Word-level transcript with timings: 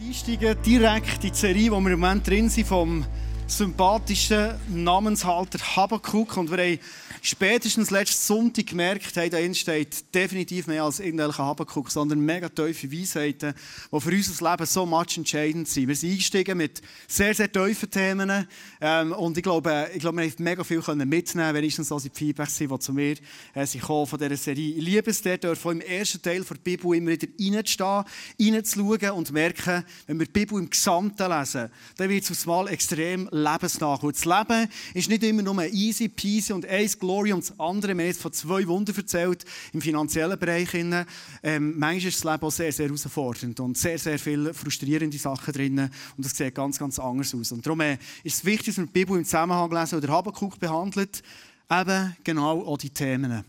einsteigen 0.00 0.56
direkt 0.64 1.24
in 1.24 1.30
die 1.30 1.36
Serie, 1.36 1.70
wo 1.70 1.80
wir 1.80 1.92
im 1.92 2.00
Moment 2.00 2.26
drin 2.26 2.48
sind, 2.48 2.66
vom 2.66 3.04
sympathischen 3.48 4.54
Namenshalter 4.68 5.58
Habakuk. 5.58 6.36
Und 6.36 6.50
wir 6.50 6.58
haben 6.58 6.78
spätestens 7.22 7.90
letzten 7.90 8.22
Sonntag 8.22 8.66
gemerkt, 8.66 9.16
hey, 9.16 9.30
da 9.30 9.38
steht 9.54 10.14
definitiv 10.14 10.66
mehr 10.66 10.84
als 10.84 11.00
irgendwelcher 11.00 11.44
Habakuk, 11.44 11.90
sondern 11.90 12.20
mega 12.20 12.48
tiefe 12.48 12.92
Weisheiten, 12.92 13.54
die 13.90 14.00
für 14.00 14.10
unser 14.10 14.50
Leben 14.50 14.66
so 14.66 14.84
much 14.84 15.16
entscheidend 15.16 15.66
sind. 15.66 15.88
Wir 15.88 15.96
sind 15.96 16.10
eingestiegen 16.10 16.58
mit 16.58 16.82
sehr, 17.06 17.34
sehr 17.34 17.50
tiefen 17.50 17.90
Themen. 17.90 18.46
Ähm, 18.80 19.12
und 19.12 19.36
ich 19.36 19.42
glaube, 19.42 19.88
ich 19.94 20.00
glaube, 20.00 20.18
wir 20.18 20.24
haben 20.24 20.34
mega 20.38 20.62
viel 20.62 20.82
können 20.82 21.08
mitnehmen 21.08 21.46
können, 21.46 21.56
wenigstens 21.56 21.88
so 21.88 21.98
die 21.98 22.10
Feedbacks 22.12 22.56
sind, 22.56 22.70
die 22.70 22.78
zu 22.78 22.92
mir 22.92 23.16
äh, 23.54 23.66
sind 23.66 23.82
von 23.82 24.06
dieser 24.12 24.36
Serie. 24.36 24.76
Ich 24.76 24.84
liebe 24.84 25.10
es 25.10 25.22
dort, 25.22 25.44
im 25.44 25.80
ersten 25.80 26.20
Teil 26.20 26.42
der 26.42 26.54
Bibel 26.56 26.94
immer 26.94 27.10
wieder 27.10 27.28
reinzustehen, 27.40 28.04
reinzuschauen 28.40 29.10
und 29.12 29.32
merken, 29.32 29.84
wenn 30.06 30.18
wir 30.18 30.26
die 30.26 30.32
Bibel 30.32 30.58
im 30.58 30.68
Gesamten 30.68 31.30
lesen, 31.30 31.70
dann 31.96 32.08
wird 32.10 32.24
es 32.24 32.30
aufs 32.30 32.46
Mal 32.46 32.68
extrem 32.68 33.28
lebensnah. 33.42 33.98
Das 34.02 34.24
Leben 34.24 34.68
ist 34.94 35.08
nicht 35.08 35.22
immer 35.22 35.42
nur 35.42 35.64
easy 35.64 36.08
peasy 36.08 36.52
und 36.52 36.66
eins 36.66 36.98
Glory 36.98 37.32
und 37.32 37.48
das 37.48 37.58
andere. 37.58 37.96
Wir 37.96 38.04
haben 38.04 38.08
jetzt 38.08 38.20
von 38.20 38.32
zwei 38.32 38.66
Wunder 38.66 38.92
erzählt 38.96 39.44
im 39.72 39.80
finanziellen 39.80 40.38
Bereich. 40.38 40.74
Ähm, 40.74 41.78
manchmal 41.78 42.08
ist 42.08 42.24
das 42.24 42.32
Leben 42.32 42.44
auch 42.44 42.52
sehr, 42.52 42.72
sehr 42.72 42.86
herausfordernd 42.86 43.60
und 43.60 43.76
sehr, 43.78 43.98
sehr 43.98 44.18
viele 44.18 44.54
frustrierende 44.54 45.18
Sachen 45.18 45.52
drin. 45.52 45.78
Und 45.78 46.24
das 46.24 46.36
sieht 46.36 46.54
ganz, 46.54 46.78
ganz 46.78 46.98
anders 46.98 47.34
aus. 47.34 47.52
Und 47.52 47.66
darum 47.66 47.80
äh, 47.80 47.98
ist 48.22 48.36
es 48.36 48.44
wichtig, 48.44 48.66
dass 48.66 48.78
wir 48.78 48.86
die 48.86 48.92
Bibel 48.92 49.16
im 49.16 49.24
Zusammenhang 49.24 49.70
lesen, 49.70 49.98
oder 49.98 50.08
Habakkuk 50.08 50.58
behandelt, 50.58 51.22
eben 51.70 52.16
genau 52.24 52.64
auch 52.64 52.78
die 52.78 52.90
Themen. 52.90 53.44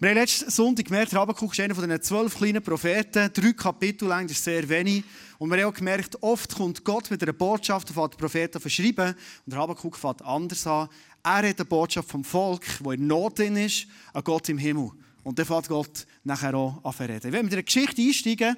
Wir 0.00 0.10
haben 0.10 0.18
letzten 0.18 0.48
Sonntag 0.48 0.84
gemerkt, 0.84 1.12
Habakkuk 1.12 1.50
ist 1.52 1.58
einer 1.58 1.74
von 1.74 1.88
den 1.88 2.00
zwölf 2.00 2.36
kleinen 2.36 2.62
Propheten. 2.62 3.32
Drei 3.32 3.52
Kapitel 3.52 4.06
lang, 4.06 4.28
das 4.28 4.36
ist 4.36 4.44
sehr 4.44 4.68
wenig. 4.68 5.02
Und 5.38 5.50
wir 5.50 5.60
haben 5.64 5.74
gemerkt, 5.74 6.22
oft 6.22 6.54
kommt 6.54 6.84
Gott 6.84 7.10
mit 7.10 7.20
einer 7.20 7.32
Botschaft, 7.32 7.88
die 7.88 7.94
die 7.94 8.16
Propheten 8.16 8.60
verschreiben. 8.60 9.16
Und 9.44 9.56
Habakkuk 9.56 9.96
fängt 9.96 10.22
anders 10.22 10.64
an. 10.68 10.88
Er 11.24 11.38
hat 11.38 11.44
eine 11.44 11.64
Botschaft 11.64 12.08
vom 12.08 12.22
Volk, 12.22 12.64
wo 12.78 12.92
in 12.92 13.08
Not 13.08 13.40
drin 13.40 13.56
ist, 13.56 13.88
an 14.12 14.22
Gott 14.22 14.48
im 14.48 14.58
Himmel. 14.58 14.92
Und 15.24 15.36
dann 15.36 15.46
fängt 15.46 15.66
Gott 15.66 16.06
nachher 16.22 16.54
auch 16.54 16.80
an 16.84 17.06
reden. 17.06 17.26
Ich 17.26 17.32
will 17.32 17.42
mit 17.42 17.52
einer 17.52 17.64
Geschichte 17.64 18.00
einsteigen, 18.00 18.56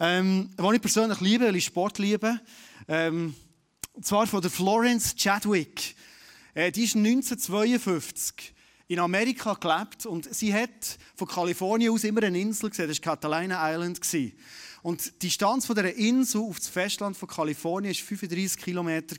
ähm, 0.00 0.50
die 0.58 0.74
ich 0.74 0.82
persönlich 0.82 1.20
liebe, 1.20 1.44
weil 1.44 1.60
Sport 1.60 1.98
liebe. 2.00 2.40
Ähm, 2.88 3.36
und 3.92 4.04
zwar 4.04 4.26
von 4.26 4.42
der 4.42 4.50
Florence 4.50 5.14
Chadwick. 5.14 5.94
Äh, 6.52 6.72
die 6.72 6.82
ist 6.82 6.96
1952 6.96 8.54
in 8.90 8.98
Amerika 8.98 9.54
gelebt 9.54 10.04
und 10.04 10.34
sie 10.34 10.52
hat 10.52 10.98
von 11.14 11.28
Kalifornien 11.28 11.92
aus 11.92 12.02
immer 12.02 12.24
eine 12.24 12.40
Insel 12.40 12.70
gesehen, 12.70 12.88
das 12.88 12.98
war 12.98 13.16
Catalina 13.16 13.72
Island. 13.72 14.00
Und 14.82 15.22
die 15.22 15.28
Distanz 15.28 15.64
von 15.64 15.76
dieser 15.76 15.94
Insel 15.94 16.40
auf 16.40 16.58
das 16.58 16.66
Festland 16.66 17.16
von 17.16 17.28
Kalifornien 17.28 17.94
war 17.94 18.04
35 18.04 18.60
Kilometer. 18.60 19.14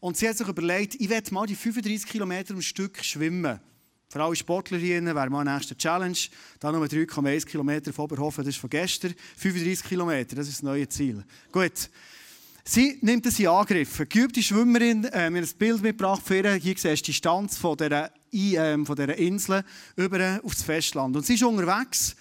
Und 0.00 0.16
sie 0.16 0.26
hat 0.26 0.38
sich 0.38 0.48
überlegt, 0.48 0.94
ich 0.94 1.10
werde 1.10 1.34
mal 1.34 1.46
die 1.46 1.54
35 1.54 2.08
Kilometer 2.08 2.54
am 2.54 2.62
Stück 2.62 3.04
schwimmen. 3.04 3.60
Für 4.08 4.22
alle 4.22 4.34
Sportlerinnen 4.34 5.14
wäre 5.14 5.28
meine 5.28 5.52
nächste 5.52 5.76
Challenge. 5.76 6.16
Da 6.58 6.72
nur 6.72 6.86
3,1 6.86 7.44
Kilometer 7.44 7.92
von 7.92 8.06
Oberhofen, 8.06 8.42
das 8.42 8.54
ist 8.54 8.60
von 8.60 8.70
gestern. 8.70 9.14
35 9.36 9.86
Kilometer, 9.86 10.34
das 10.34 10.48
ist 10.48 10.56
das 10.56 10.62
neue 10.62 10.88
Ziel. 10.88 11.22
Gut. 11.52 11.90
Sie 12.64 12.96
nimmt 13.02 13.26
es 13.26 13.38
in 13.38 13.48
Angriff. 13.48 14.02
Geübte 14.08 14.42
Schwimmerin, 14.42 15.04
äh, 15.06 15.28
mir 15.28 15.42
ein 15.42 15.48
Bild 15.58 15.82
mitgebracht 15.82 16.22
für 16.24 16.36
ihr. 16.36 16.54
Hier 16.54 16.74
siehst 16.78 17.02
du 17.02 17.06
die 17.06 17.12
Distanz 17.12 17.58
von 17.58 17.76
dieser, 17.76 18.10
äh, 18.32 18.84
von 18.84 18.96
dieser 18.96 19.16
Insel 19.16 19.64
über 19.96 20.40
auf 20.42 20.54
das 20.54 20.62
Festland. 20.62 21.16
Und 21.16 21.26
sie 21.26 21.34
ist 21.34 21.42
unterwegs. 21.42 22.16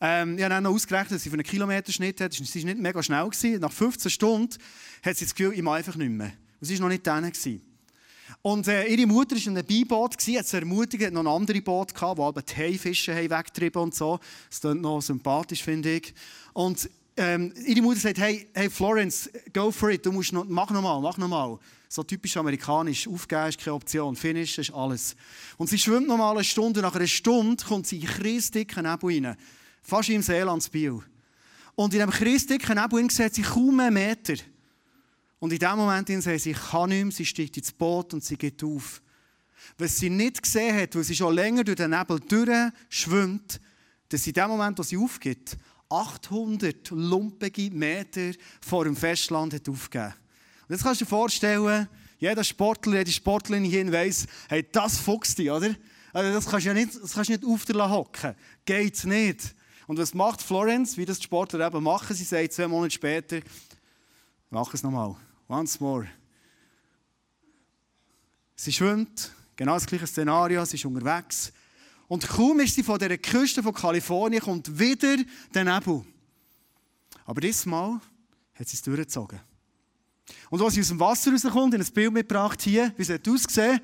Ähm, 0.00 0.36
ich 0.36 0.44
habe 0.44 0.60
noch 0.60 0.72
ausgerechnet, 0.72 1.12
dass 1.12 1.22
sie 1.22 1.30
für 1.30 1.36
einen 1.36 1.44
Kilometerschnitt 1.44 2.20
hat. 2.20 2.32
Sie 2.32 2.42
war 2.42 2.64
nicht 2.64 2.80
mega 2.80 3.02
schnell. 3.02 3.24
Gewesen. 3.28 3.60
Nach 3.60 3.72
15 3.72 4.10
Stunden 4.10 4.56
hat 5.04 5.16
sie 5.16 5.24
das 5.24 5.34
Gefühl, 5.34 5.54
ich 5.54 5.62
mache 5.62 5.76
einfach 5.76 5.96
nicht 5.96 6.10
mehr. 6.10 6.32
Und 6.60 6.66
sie 6.66 6.74
war 6.74 6.88
noch 6.88 6.92
nicht 6.92 7.06
da. 7.06 7.22
Und 8.42 8.66
äh, 8.66 8.86
ihre 8.86 9.06
Mutter 9.06 9.36
war 9.36 9.46
in 9.46 9.56
einem 9.56 9.66
Beiboot, 9.66 10.14
hat 10.14 10.20
sie 10.20 10.56
ermutigt, 10.56 11.04
hat 11.04 11.12
noch 11.12 11.20
ein 11.20 11.28
anderes 11.28 11.62
Boot 11.62 11.94
gehabt, 11.94 12.18
wo 12.18 12.32
die 12.32 12.56
Haifische 12.56 13.14
weggetrieben 13.14 13.82
und 13.82 13.94
so. 13.94 14.18
Das 14.48 14.60
klingt 14.60 14.82
noch 14.82 15.00
sympathisch, 15.00 15.62
finde 15.62 15.96
ich. 15.96 16.14
Und 16.52 16.90
ähm, 17.16 17.52
ihre 17.66 17.82
Mutter 17.82 18.00
sagt, 18.00 18.18
hey, 18.18 18.48
hey 18.54 18.70
Florence, 18.70 19.30
go 19.52 19.70
for 19.70 19.90
it, 19.90 20.04
du 20.04 20.12
musst 20.12 20.32
noch, 20.32 20.44
mach 20.48 20.70
nochmal, 20.70 21.00
mach 21.00 21.18
nochmal. 21.18 21.58
So 21.88 22.02
typisch 22.02 22.36
amerikanisch, 22.36 23.06
aufgeben 23.06 23.48
ist 23.48 23.58
keine 23.58 23.74
Option, 23.74 24.16
finish 24.16 24.56
ist 24.58 24.72
alles. 24.72 25.14
Und 25.58 25.68
sie 25.68 25.78
schwimmt 25.78 26.08
nochmal 26.08 26.34
eine 26.34 26.44
Stunde, 26.44 26.80
nach 26.80 26.94
einer 26.94 27.06
Stunde 27.06 27.62
kommt 27.62 27.86
sie 27.86 27.98
in 27.98 28.06
kreisdicken 28.06 28.84
Nebel 28.84 29.26
rein. 29.26 29.36
Fast 29.82 30.08
im 30.08 30.22
Seelandsbiel. 30.22 31.00
Und 31.74 31.92
in 31.92 32.00
diesem 32.00 32.10
kreisdicken 32.10 32.78
Nebel 32.78 33.10
sieht 33.10 33.34
sie 33.34 33.42
kaum 33.42 33.80
einen 33.80 33.94
Meter. 33.94 34.34
Und 35.38 35.52
in 35.52 35.58
dem 35.58 35.76
Moment 35.76 36.08
sagt 36.08 36.40
sie, 36.40 36.52
ich 36.52 36.70
kann 36.70 36.88
nicht 36.88 37.02
mehr, 37.02 37.12
sie 37.12 37.26
steigt 37.26 37.56
ins 37.56 37.72
Boot 37.72 38.14
und 38.14 38.24
sie 38.24 38.36
geht 38.36 38.62
auf. 38.64 39.02
Was 39.76 39.96
sie 39.96 40.08
nicht 40.08 40.42
gesehen 40.42 40.80
hat, 40.80 40.94
weil 40.94 41.04
sie 41.04 41.16
schon 41.16 41.34
länger 41.34 41.64
durch 41.64 41.76
den 41.76 41.90
Nebel 41.90 42.20
durchschwimmt, 42.20 43.60
dass 44.08 44.22
sie 44.22 44.30
in 44.30 44.34
dem 44.34 44.48
Moment, 44.48 44.78
wo 44.78 44.82
sie 44.82 44.96
aufgeht, 44.96 45.56
800 45.92 46.90
lumpige 46.90 47.70
Meter 47.70 48.32
vor 48.60 48.84
dem 48.84 48.96
Festland 48.96 49.52
hat 49.52 49.68
aufgegeben. 49.68 50.14
Und 50.68 50.74
jetzt 50.74 50.82
kannst 50.82 51.00
du 51.00 51.04
dir 51.04 51.10
vorstellen, 51.10 51.88
jeder 52.18 52.44
Sportler, 52.44 52.98
jede 52.98 53.10
Sportlerin 53.10 53.64
hier 53.64 53.92
weiss, 53.92 54.26
hey, 54.48 54.66
das 54.70 54.98
fuchst 54.98 55.38
dich, 55.38 55.50
oder? 55.50 55.74
Also 56.12 56.32
das 56.32 56.46
kannst 56.46 56.66
du 56.66 56.68
ja 56.68 56.74
nicht, 56.74 56.94
das 56.94 57.12
kannst 57.12 57.28
du 57.28 57.34
nicht 57.34 57.44
auf 57.44 57.64
der 57.64 57.90
hocken. 57.90 58.34
Geht's 58.64 59.04
nicht. 59.04 59.54
Und 59.86 59.98
was 59.98 60.14
macht 60.14 60.40
Florence, 60.40 60.96
wie 60.96 61.04
das 61.04 61.18
die 61.18 61.24
Sportler 61.24 61.66
eben 61.66 61.82
machen? 61.82 62.14
Sie 62.14 62.24
sagt 62.24 62.52
zwei 62.52 62.68
Monate 62.68 62.92
später, 62.92 63.40
mach 64.50 64.72
es 64.72 64.82
nochmal. 64.82 65.16
Once 65.48 65.80
more. 65.80 66.08
Sie 68.54 68.72
schwimmt, 68.72 69.32
genau 69.56 69.74
das 69.74 69.86
gleiche 69.86 70.06
Szenario, 70.06 70.64
sie 70.64 70.76
ist 70.76 70.84
unterwegs. 70.84 71.52
Und 72.12 72.28
kaum 72.28 72.60
ist 72.60 72.74
sie 72.74 72.82
von 72.82 72.98
der 72.98 73.16
Küste 73.16 73.62
von 73.62 73.72
Kalifornien, 73.72 74.42
kommt 74.42 74.78
wieder 74.78 75.16
der 75.54 75.64
Nebel. 75.64 76.04
Aber 77.24 77.40
dieses 77.40 77.64
Mal 77.64 78.02
hat 78.52 78.68
sie 78.68 78.76
es 78.76 78.82
durchgezogen. 78.82 79.40
Und 80.50 80.60
als 80.60 80.74
sie 80.74 80.82
aus 80.82 80.88
dem 80.88 81.00
Wasser 81.00 81.32
rauskommt, 81.32 81.72
in 81.72 81.80
ein 81.80 81.92
Bild 81.94 82.12
mitgebracht 82.12 82.60
hier, 82.60 82.92
wie 82.98 83.04
sie 83.04 83.14
hat 83.14 83.82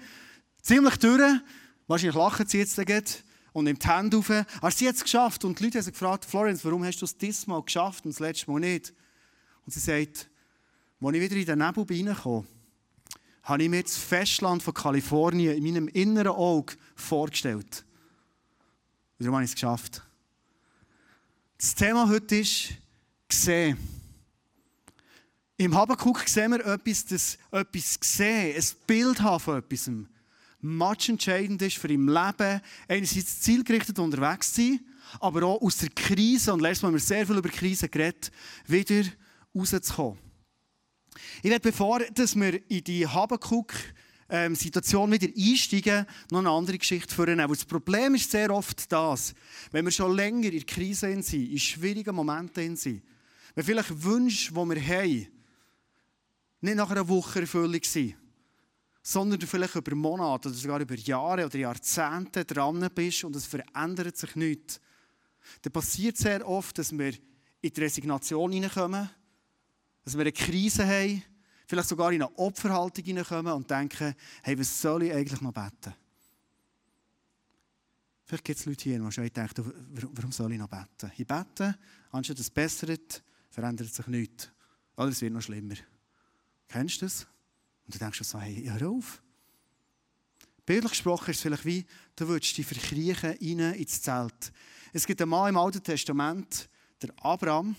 ziemlich 0.60 0.96
durch, 0.98 1.40
wahrscheinlich 1.86 2.16
lachen 2.16 2.46
sie 2.46 2.58
jetzt 2.58 2.76
geht 2.76 3.24
und 3.54 3.64
nimmt 3.64 3.82
die 3.82 3.88
Hände 3.88 4.18
auf. 4.18 4.28
Aber 4.28 4.70
sie 4.72 4.86
hat 4.86 4.96
es 4.96 5.04
geschafft. 5.04 5.46
Und 5.46 5.58
die 5.58 5.64
Leute 5.64 5.78
haben 5.78 5.84
sie 5.86 5.92
gefragt, 5.92 6.26
Florence, 6.26 6.62
warum 6.66 6.84
hast 6.84 7.00
du 7.00 7.06
es 7.06 7.16
dieses 7.16 7.46
Mal 7.46 7.62
geschafft 7.62 8.04
und 8.04 8.10
das 8.10 8.20
letzte 8.20 8.50
Mal 8.50 8.60
nicht? 8.60 8.92
Und 9.64 9.72
sie 9.72 9.80
sagt, 9.80 10.28
als 11.00 11.14
ich 11.14 11.22
wieder 11.22 11.34
in 11.34 11.46
den 11.46 11.58
Nebel 11.60 11.86
reinkam, 11.88 12.46
habe 13.44 13.62
ich 13.62 13.70
mir 13.70 13.82
das 13.82 13.96
Festland 13.96 14.62
von 14.62 14.74
Kalifornien 14.74 15.56
in 15.56 15.64
meinem 15.64 15.88
inneren 15.88 16.28
Auge 16.28 16.74
vorgestellt. 16.94 17.86
Und 19.18 19.24
darum 19.24 19.34
habe 19.34 19.44
ich 19.44 19.50
es 19.50 19.54
geschafft. 19.54 20.02
Das 21.56 21.74
Thema 21.74 22.08
heute 22.08 22.36
ist 22.36 22.68
«Gesehen». 23.26 23.76
Im 25.56 25.74
Habakkuk 25.74 26.28
sehen 26.28 26.52
wir 26.52 26.64
etwas, 26.64 27.04
das 27.04 27.36
etwas 27.50 27.98
sehen, 28.00 28.54
ein 28.56 28.86
Bild 28.86 29.20
haben 29.20 29.40
von 29.40 29.58
etwas. 29.58 29.90
Much 30.60 31.08
entscheidend 31.08 31.60
ist 31.62 31.78
für 31.78 31.92
im 31.92 32.06
Leben, 32.08 32.60
einerseits 32.86 33.40
zielgerichtet 33.40 33.98
unterwegs 33.98 34.52
zu 34.52 34.60
sein, 34.60 34.80
aber 35.18 35.42
auch 35.46 35.62
aus 35.62 35.78
der 35.78 35.88
Krise, 35.88 36.52
und 36.52 36.60
letztes 36.60 36.82
Mal 36.82 36.90
haben 36.90 36.94
wir 36.94 37.00
sehr 37.00 37.26
viel 37.26 37.38
über 37.38 37.48
Krise 37.48 37.88
geredet, 37.88 38.30
wieder 38.68 39.02
rauszukommen. 39.52 40.18
Ich 41.42 41.50
werde, 41.50 41.68
bevor 41.68 41.98
dass 42.14 42.36
wir 42.36 42.70
in 42.70 42.84
die 42.84 43.04
Habakkuk 43.04 43.74
ähm, 44.28 44.54
Situation 44.54 45.10
wieder 45.10 45.28
einsteigen, 45.34 46.06
noch 46.30 46.40
eine 46.40 46.50
andere 46.50 46.78
Geschichte 46.78 47.14
vornehmen. 47.14 47.40
Aber 47.40 47.54
das 47.54 47.64
Problem 47.64 48.14
ist 48.14 48.30
sehr 48.30 48.50
oft 48.50 48.90
das, 48.92 49.34
wenn 49.70 49.84
wir 49.84 49.92
schon 49.92 50.14
länger 50.14 50.52
in 50.52 50.66
Krisen 50.66 51.22
sind, 51.22 51.50
in 51.50 51.58
schwierigen 51.58 52.14
Momenten 52.14 52.76
sind, 52.76 53.02
wenn 53.54 53.64
vielleicht 53.64 54.02
Wünsche, 54.02 54.52
die 54.52 54.56
wir 54.56 54.86
haben, 54.86 55.26
nicht 56.60 56.76
nach 56.76 56.90
einer 56.90 57.08
Woche 57.08 57.40
erfüllt 57.40 57.86
sind, 57.86 58.16
sondern 59.02 59.40
du 59.40 59.46
vielleicht 59.46 59.75
über 59.75 59.94
Monate 59.94 60.48
oder 60.48 60.56
sogar 60.56 60.81
über 60.81 60.94
Jahre 60.94 61.46
oder 61.46 61.58
Jahrzehnte 61.58 62.44
dran 62.44 62.86
bist 62.94 63.24
und 63.24 63.34
es 63.36 63.46
verändert 63.46 64.16
sich 64.16 64.36
nichts, 64.36 64.81
dann 65.62 65.72
passiert 65.72 66.16
sehr 66.16 66.46
oft, 66.46 66.76
dass 66.78 66.92
wir 66.92 67.14
in 67.60 67.72
die 67.72 67.81
Resignation 67.81 68.52
hineinkommen, 68.52 69.08
dass 70.04 70.14
wir 70.14 70.20
eine 70.20 70.32
Krise 70.32 70.86
haben, 70.86 71.22
vielleicht 71.69 71.88
sogar 71.88 72.11
in 72.12 72.23
eine 72.23 72.38
Opferhaltung 72.38 73.05
hineinkommen 73.05 73.53
und 73.53 73.70
denken, 73.70 74.15
hey, 74.43 74.59
was 74.59 74.81
soll 74.81 75.03
ich 75.03 75.12
eigentlich 75.12 75.41
noch 75.43 75.53
beten? 75.53 75.94
Vielleicht 78.25 78.44
gibt 78.44 78.59
es 78.59 78.67
Leute 78.67 78.85
hier, 78.85 78.99
die 78.99 79.12
schon 79.12 79.29
denken, 79.29 79.73
warum 80.15 80.32
soll 80.32 80.53
ich 80.53 80.59
noch 80.59 80.69
beten? 80.69 81.12
Ich 81.17 81.26
bete, 81.26 81.79
anstatt 82.11 82.38
es 82.38 82.50
bessert, 82.50 83.23
verändert 83.50 83.94
sich 83.94 84.06
nichts. 84.06 84.50
Oder 84.97 85.09
es 85.09 85.20
wird 85.20 85.32
noch 85.35 85.43
schlimmer. 85.43 85.76
Kennst 86.69 87.03
du 87.03 87.06
das? 87.06 87.26
Und 87.85 87.94
du 87.94 87.99
denkst 87.99 88.23
so, 88.23 88.41
hey, 88.41 88.65
hör 88.65 88.88
auf. 88.88 89.23
Bildlich 90.65 90.93
gesprochen 90.93 91.31
ist 91.31 91.37
es 91.37 91.43
vielleicht 91.43 91.65
wie, 91.65 91.87
du 92.17 92.29
würdest 92.29 92.56
dich 92.56 92.67
verkriechen 92.67 93.31
rein 93.31 93.75
ins 93.75 94.03
Zelt. 94.03 94.53
Es 94.93 95.06
gibt 95.06 95.20
einen 95.20 95.31
Mann 95.31 95.50
im 95.50 95.56
Alten 95.59 95.82
Testament, 95.82 96.69
der 97.00 97.11
Abraham, 97.23 97.76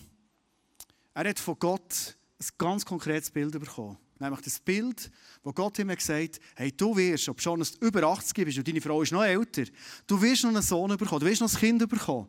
Er 1.16 1.30
hat 1.30 1.40
von 1.40 1.58
Gott 1.60 2.16
ein 2.40 2.48
ganz 2.58 2.86
konkretes 2.86 3.30
Bild 3.30 3.52
bekommen. 3.60 3.98
Nämlich 4.20 4.42
das 4.42 4.60
Bild, 4.60 5.12
wo 5.44 5.54
Gott 5.54 5.80
ihm 5.80 5.88
gesagt 5.90 6.36
hat, 6.36 6.40
hey, 6.56 6.72
du 6.72 6.96
wirst, 6.96 7.30
ob 7.30 7.42
schon 7.42 7.60
du 7.60 7.86
über 7.86 8.04
80 8.04 8.46
bist 8.46 8.58
und 8.58 8.68
deine 8.68 8.82
Frau 8.82 9.02
ist 9.02 9.12
noch 9.12 9.24
älter, 9.24 9.64
du 10.08 10.22
wirst 10.22 10.44
noch 10.44 10.50
einen 10.50 10.62
Sohn 10.62 10.96
bekommen, 10.98 11.22
du 11.22 11.26
wirst 11.26 11.42
noch 11.42 11.52
ein 11.52 11.60
Kind 11.60 11.90
bekommen. 11.90 12.28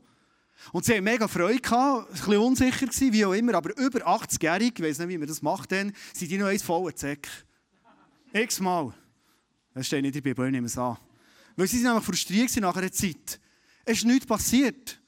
Und 0.72 0.84
sie 0.84 0.92
hatten 0.92 1.04
mega 1.04 1.26
Freude, 1.26 1.60
gehabt, 1.60 2.08
ein 2.08 2.12
bisschen 2.12 2.36
unsicher 2.36 2.86
gewesen, 2.86 3.12
wie 3.12 3.24
auch 3.24 3.32
immer, 3.32 3.54
aber 3.54 3.76
über 3.78 4.06
80-jährig, 4.06 4.74
ich 4.76 4.84
weiß 4.84 4.98
nicht, 4.98 5.08
wie 5.08 5.18
man 5.18 5.26
das 5.26 5.42
macht, 5.42 5.72
dann 5.72 5.92
sind 6.12 6.30
die 6.30 6.38
noch 6.38 6.46
eins 6.46 6.62
voller 6.62 6.94
Zeck. 6.94 7.28
X-mal. 8.32 8.92
Das 9.74 9.86
steht 9.86 10.02
nicht 10.02 10.14
in 10.16 10.22
der 10.22 10.30
Bibel, 10.30 10.46
ich 10.46 10.52
nehme 10.52 10.66
es 10.66 10.78
an. 10.78 10.96
Weil 11.56 11.66
sie 11.66 11.76
sind 11.76 11.86
nämlich 11.86 12.04
frustriert 12.04 12.54
nach 12.56 12.76
einer 12.76 12.92
Zeit. 12.92 13.40
Es 13.84 13.98
ist 13.98 14.04
nichts 14.04 14.26
passiert. 14.26 15.00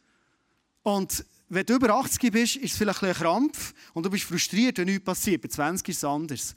Und 0.83 1.25
wenn 1.55 1.67
du 1.67 1.75
über 1.75 1.91
80 1.91 2.33
bist, 2.33 2.57
ist 2.57 2.73
es 2.73 2.79
vielleicht 2.79 3.03
ein 3.03 3.13
Krampf 3.13 3.75
und 3.93 4.07
du 4.07 4.09
bist 4.09 4.25
frustriert, 4.25 4.79
wenn 4.79 4.87
nichts 4.87 5.05
passiert. 5.05 5.43
Bei 5.43 5.49
20 5.49 5.87
ist 5.87 5.99
es 5.99 6.05
anders. 6.05 6.57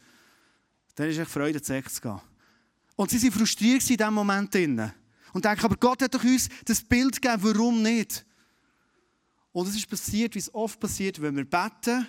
Dann 0.95 1.09
ist 1.09 1.17
es 1.17 1.27
Freude, 1.27 1.61
zu 1.61 1.83
zu 1.83 2.01
gehen. 2.01 2.21
Und 2.95 3.11
sie 3.11 3.21
waren 3.21 3.31
frustriert 3.33 3.89
in 3.89 3.97
diesem 3.97 4.13
Moment. 4.13 4.55
Und 4.55 5.43
denken, 5.43 5.65
aber 5.65 5.75
Gott 5.75 6.01
hat 6.01 6.13
doch 6.13 6.23
uns 6.23 6.47
das 6.63 6.81
Bild 6.81 7.21
gegeben, 7.21 7.43
warum 7.43 7.81
nicht? 7.81 8.25
Und 9.51 9.67
es 9.67 9.75
ist 9.75 9.89
passiert, 9.89 10.33
wie 10.33 10.39
es 10.39 10.53
oft 10.53 10.79
passiert, 10.79 11.21
wenn 11.21 11.35
wir 11.35 11.43
beten, 11.43 12.07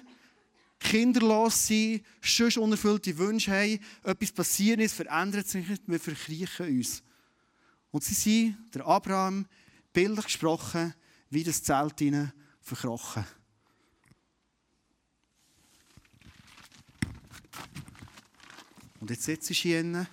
kinderlos 0.78 1.66
sind, 1.66 2.04
schon 2.20 2.52
unerfüllte 2.62 3.18
Wünsche 3.18 3.50
haben, 3.50 3.80
etwas 4.04 4.30
passiert 4.30 4.78
ist, 4.78 4.94
verändert 4.94 5.48
sich 5.48 5.68
nicht, 5.68 5.82
wir 5.88 5.98
verkriechen 5.98 6.68
uns. 6.68 7.02
Und 7.90 8.04
sie 8.04 8.14
sind, 8.14 8.56
der 8.72 8.86
Abraham, 8.86 9.46
bildlich 9.92 10.26
gesprochen, 10.26 10.94
wie 11.30 11.42
das 11.42 11.64
Zelt 11.64 11.98
hinein 11.98 12.32
verkrochen. 12.66 13.24
Und 19.00 19.10
jetzt 19.10 19.22
sitzt 19.22 19.50
ich 19.50 19.60
hier. 19.60 20.06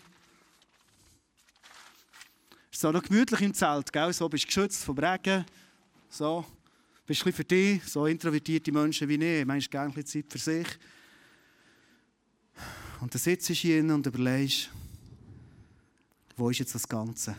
Es 2.72 2.78
ist 2.78 2.86
auch 2.86 2.92
noch 2.92 3.02
gemütlich 3.02 3.42
im 3.42 3.54
Zelt, 3.54 3.92
gell? 3.92 4.14
So 4.14 4.30
bist 4.30 4.44
du 4.44 4.48
geschützt 4.48 4.84
vom 4.84 4.98
Regen. 5.00 5.46
So. 6.10 6.46
Bist 7.08 7.22
du 7.24 7.30
ein 7.30 7.34
für 7.34 7.44
dich, 7.44 7.84
so 7.86 8.06
introvertierte 8.06 8.72
Menschen 8.72 9.10
wie 9.10 9.16
ich. 9.16 9.46
Meinst 9.46 9.72
gerne 9.72 9.94
ein 9.94 10.06
Zeit 10.06 10.26
für 10.30 10.38
sich. 10.38 10.68
Und 13.02 13.14
dann 13.14 13.20
sitzt 13.20 13.50
du 13.50 13.54
hier 13.54 13.84
und 13.84 14.06
überlegst, 14.06 14.70
wo 16.38 16.50
ist 16.50 16.60
jetzt 16.60 16.76
das 16.76 16.88
Ganze? 16.88 17.36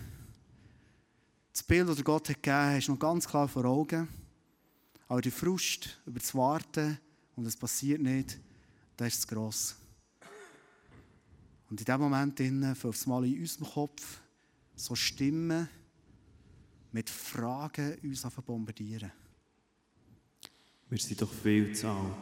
Das 1.52 1.62
Bild, 1.62 1.88
das 1.88 2.02
Gott 2.02 2.28
hat 2.28 2.42
gegeben 2.42 2.56
hat, 2.56 2.78
ist 2.78 2.88
noch 2.88 2.98
ganz 2.98 3.28
klar 3.28 3.46
vor 3.46 3.64
Augen. 3.64 4.08
Aber 5.14 5.22
der 5.22 5.30
Frust 5.30 5.96
über 6.06 6.18
das 6.18 6.34
Warten 6.34 6.98
und 7.36 7.46
es 7.46 7.56
passiert 7.56 8.02
nicht, 8.02 8.36
das 8.96 9.14
ist 9.14 9.22
zu 9.22 9.28
gross. 9.28 9.76
Und 11.70 11.80
in 11.80 11.84
dem 11.84 12.00
Moment 12.00 12.40
auf 12.84 13.06
Mal 13.06 13.24
in 13.24 13.38
unserem 13.38 13.64
Kopf 13.68 14.18
so 14.74 14.96
Stimmen 14.96 15.68
mit 16.90 17.08
Fragen 17.08 17.96
uns 18.02 18.26
bombardieren. 18.44 19.12
Wir 20.90 20.98
sind 20.98 21.22
doch 21.22 21.32
viel 21.32 21.72
zu 21.76 21.86
alt. 21.86 22.16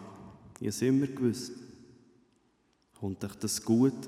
Ich 0.56 0.58
habe 0.58 0.68
es 0.68 0.82
immer 0.82 1.06
gewusst. 1.06 1.52
Kommt 3.00 3.24
euch 3.24 3.34
das 3.36 3.64
gut? 3.64 4.06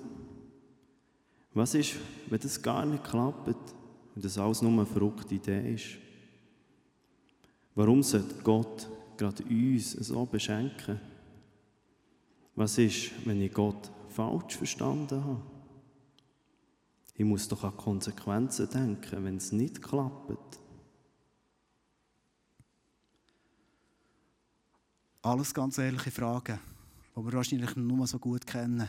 Was 1.55 1.73
ist, 1.73 1.95
wenn 2.29 2.39
das 2.39 2.61
gar 2.61 2.85
nicht 2.85 3.03
klappt 3.03 3.49
und 4.15 4.23
das 4.23 4.37
alles 4.37 4.61
nur 4.61 4.73
eine 4.73 4.85
verrückte 4.85 5.37
Idee 5.37 5.73
ist? 5.73 6.04
Warum 7.75 8.03
sollte 8.03 8.35
Gott 8.43 8.89
gerade 9.17 9.43
uns 9.45 9.93
so 9.93 10.25
beschenken? 10.25 11.01
Was 12.55 12.79
ist, 12.79 13.11
wenn 13.25 13.43
ich 13.43 13.53
Gott 13.53 13.91
falsch 14.11 14.57
verstanden 14.57 15.25
habe? 15.25 15.43
Ich 17.17 17.25
muss 17.25 17.49
doch 17.49 17.65
an 17.65 17.77
Konsequenzen 17.77 18.69
denken, 18.69 19.25
wenn 19.25 19.37
es 19.37 19.53
nicht 19.53 19.83
klappt. 19.83 20.61
Alles 25.23 25.55
ganz 25.55 25.79
ehrliche 25.79 26.11
Fragen, 26.11 26.61
die 27.17 27.25
wir 27.25 27.33
wahrscheinlich 27.33 27.75
nur 27.77 28.07
so 28.07 28.19
gut 28.19 28.47
kennen. 28.47 28.89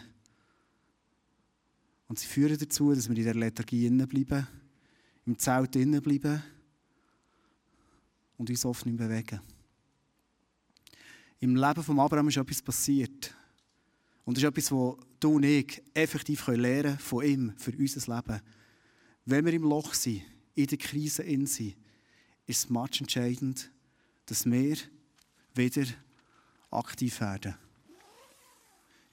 Und 2.07 2.19
sie 2.19 2.27
führen 2.27 2.57
dazu, 2.57 2.93
dass 2.93 3.09
wir 3.09 3.17
in 3.17 3.23
der 3.23 3.35
Lethargie 3.35 3.89
bleiben, 3.89 4.47
im 5.25 5.39
Zelt 5.39 5.71
bleiben 5.71 6.43
und 8.37 8.49
uns 8.49 8.65
oft 8.65 8.85
nicht 8.85 8.97
bewegen. 8.97 9.41
Im 11.39 11.55
Leben 11.55 11.83
von 11.83 11.99
Abraham 11.99 12.29
ist 12.29 12.37
etwas 12.37 12.61
passiert. 12.61 13.35
Und 14.23 14.37
das 14.37 14.43
ist 14.43 14.49
etwas, 14.49 14.71
was 14.71 14.95
du 15.19 15.35
und 15.35 15.43
ich 15.43 15.83
effektiv 15.93 16.47
lernen 16.47 16.83
können 16.83 16.99
von 16.99 17.23
ihm 17.25 17.53
für 17.57 17.71
unser 17.71 18.15
Leben. 18.15 18.41
Wenn 19.25 19.45
wir 19.45 19.53
im 19.53 19.63
Loch 19.63 19.93
sind, 19.93 20.23
in 20.55 20.67
der 20.67 20.77
Krise 20.77 21.23
in 21.23 21.45
sind, 21.45 21.75
ist 22.47 22.65
es 22.65 22.69
match 22.69 23.01
entscheidend, 23.01 23.69
dass 24.25 24.45
wir 24.45 24.77
wieder 25.53 25.85
aktiv 26.71 27.19
werden. 27.21 27.55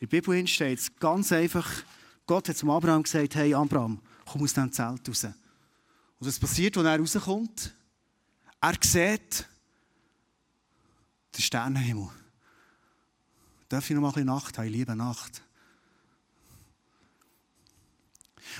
In 0.01 0.09
der 0.09 0.21
Bibel 0.21 0.47
steht 0.47 0.79
es 0.79 0.97
ganz 0.97 1.33
einfach, 1.33 1.85
Gott 2.27 2.49
hat 2.49 2.57
zum 2.57 2.71
Abraham 2.71 3.03
gesagt, 3.03 3.35
hey 3.35 3.55
Abraham, 3.55 4.01
komm 4.25 4.43
aus 4.43 4.55
diesem 4.55 4.73
Zelt 4.73 5.09
raus. 5.09 5.25
Und 5.25 6.27
was 6.27 6.39
passiert, 6.39 6.77
wenn 6.77 6.87
er 6.87 6.99
rauskommt? 6.99 7.75
Er 8.63 8.75
sieht 8.81 9.45
den 11.37 11.43
Sternenhimmel. 11.43 12.09
Darf 13.69 13.91
ich 13.91 13.97
noch 13.97 14.03
mal 14.03 14.09
ein 14.09 14.15
bisschen 14.15 14.27
Nacht 14.29 14.57
haben? 14.57 14.69
Liebe 14.69 14.95
Nacht. 14.95 15.43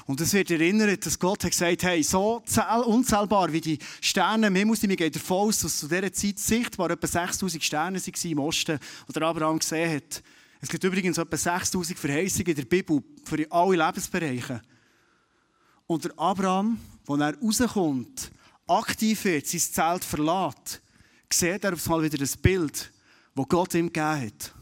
Und 0.07 0.21
es 0.21 0.33
wird 0.33 0.51
erinnert, 0.51 1.07
dass 1.07 1.21
Gott 1.21 1.45
hat 1.45 1.53
gesagt 1.53 1.85
hey, 1.85 2.03
so 2.03 2.43
unzählbar 2.87 3.53
wie 3.53 3.61
die 3.61 3.79
Sterne 4.01 4.49
im 4.49 4.57
Himmel 4.57 4.77
sind, 4.77 4.91
mir 4.91 4.97
geht 4.97 5.15
davon 5.15 5.49
aus, 5.49 5.61
dass 5.61 5.79
zu 5.79 5.87
dieser 5.87 6.13
Zeit 6.13 6.39
sichtbar 6.41 6.91
etwa 6.91 7.07
6000 7.07 7.63
Sterne 7.63 8.01
waren 8.01 8.31
im 8.31 8.39
Osten, 8.41 8.81
die 9.07 9.13
der 9.13 9.23
Abraham 9.23 9.61
gesehen 9.61 9.95
hat. 9.95 10.23
Es 10.61 10.69
gibt 10.69 10.83
übrigens 10.83 11.19
etwa 11.19 11.37
6000 11.37 11.97
Verheißungen 11.97 12.49
in 12.49 12.57
der 12.57 12.65
Bibel 12.65 13.05
für 13.23 13.47
alle 13.53 13.77
Lebensbereiche. 13.77 14.63
Und 15.87 16.05
der 16.05 16.19
Abraham, 16.19 16.81
als 17.07 17.21
er 17.21 17.37
rauskommt, 17.37 18.33
aktiv 18.79 19.25
wird, 19.25 19.47
sein 19.47 19.61
Zelt 19.61 20.05
verlässt, 20.05 20.81
sieht 21.33 21.65
er 21.65 21.73
auf 21.73 21.85
einmal 21.87 22.05
wieder 22.05 22.19
das 22.19 22.37
Bild, 22.37 22.93
das 23.35 23.49
Gott 23.49 23.75
ihm 23.75 23.93
gegeben 23.93 24.27
hat. 24.27 24.55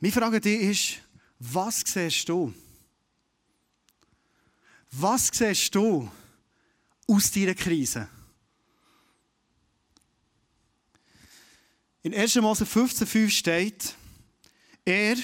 Meine 0.00 0.12
Frage 0.12 0.40
dir 0.40 0.60
ist, 0.60 0.98
was 1.38 1.82
siehst 1.86 2.28
du? 2.28 2.54
Was 4.90 5.28
siehst 5.32 5.74
du 5.74 6.10
aus 7.06 7.30
dieser 7.30 7.54
Krise? 7.54 8.08
In 12.02 12.14
1. 12.14 12.36
Mose 12.36 12.64
15,5 12.64 13.28
steht, 13.28 13.94
er, 14.84 15.16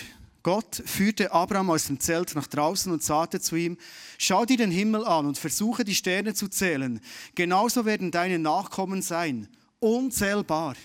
Gott 0.46 0.80
führte 0.86 1.32
Abraham 1.32 1.70
aus 1.70 1.88
dem 1.88 1.98
Zelt 1.98 2.36
nach 2.36 2.46
draußen 2.46 2.92
und 2.92 3.02
sagte 3.02 3.40
zu 3.40 3.56
ihm, 3.56 3.76
schau 4.16 4.44
dir 4.44 4.56
den 4.56 4.70
Himmel 4.70 5.04
an 5.04 5.26
und 5.26 5.36
versuche 5.36 5.82
die 5.84 5.96
Sterne 5.96 6.34
zu 6.34 6.46
zählen. 6.46 7.00
Genauso 7.34 7.84
werden 7.84 8.12
deine 8.12 8.38
Nachkommen 8.38 9.02
sein. 9.02 9.48
Unzählbar. 9.80 10.76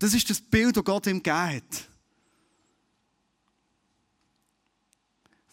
Das 0.00 0.14
ist 0.14 0.28
das 0.30 0.40
Bild, 0.40 0.76
das 0.76 0.82
Gott 0.82 1.06
ihm 1.06 1.22
gegeben. 1.22 1.62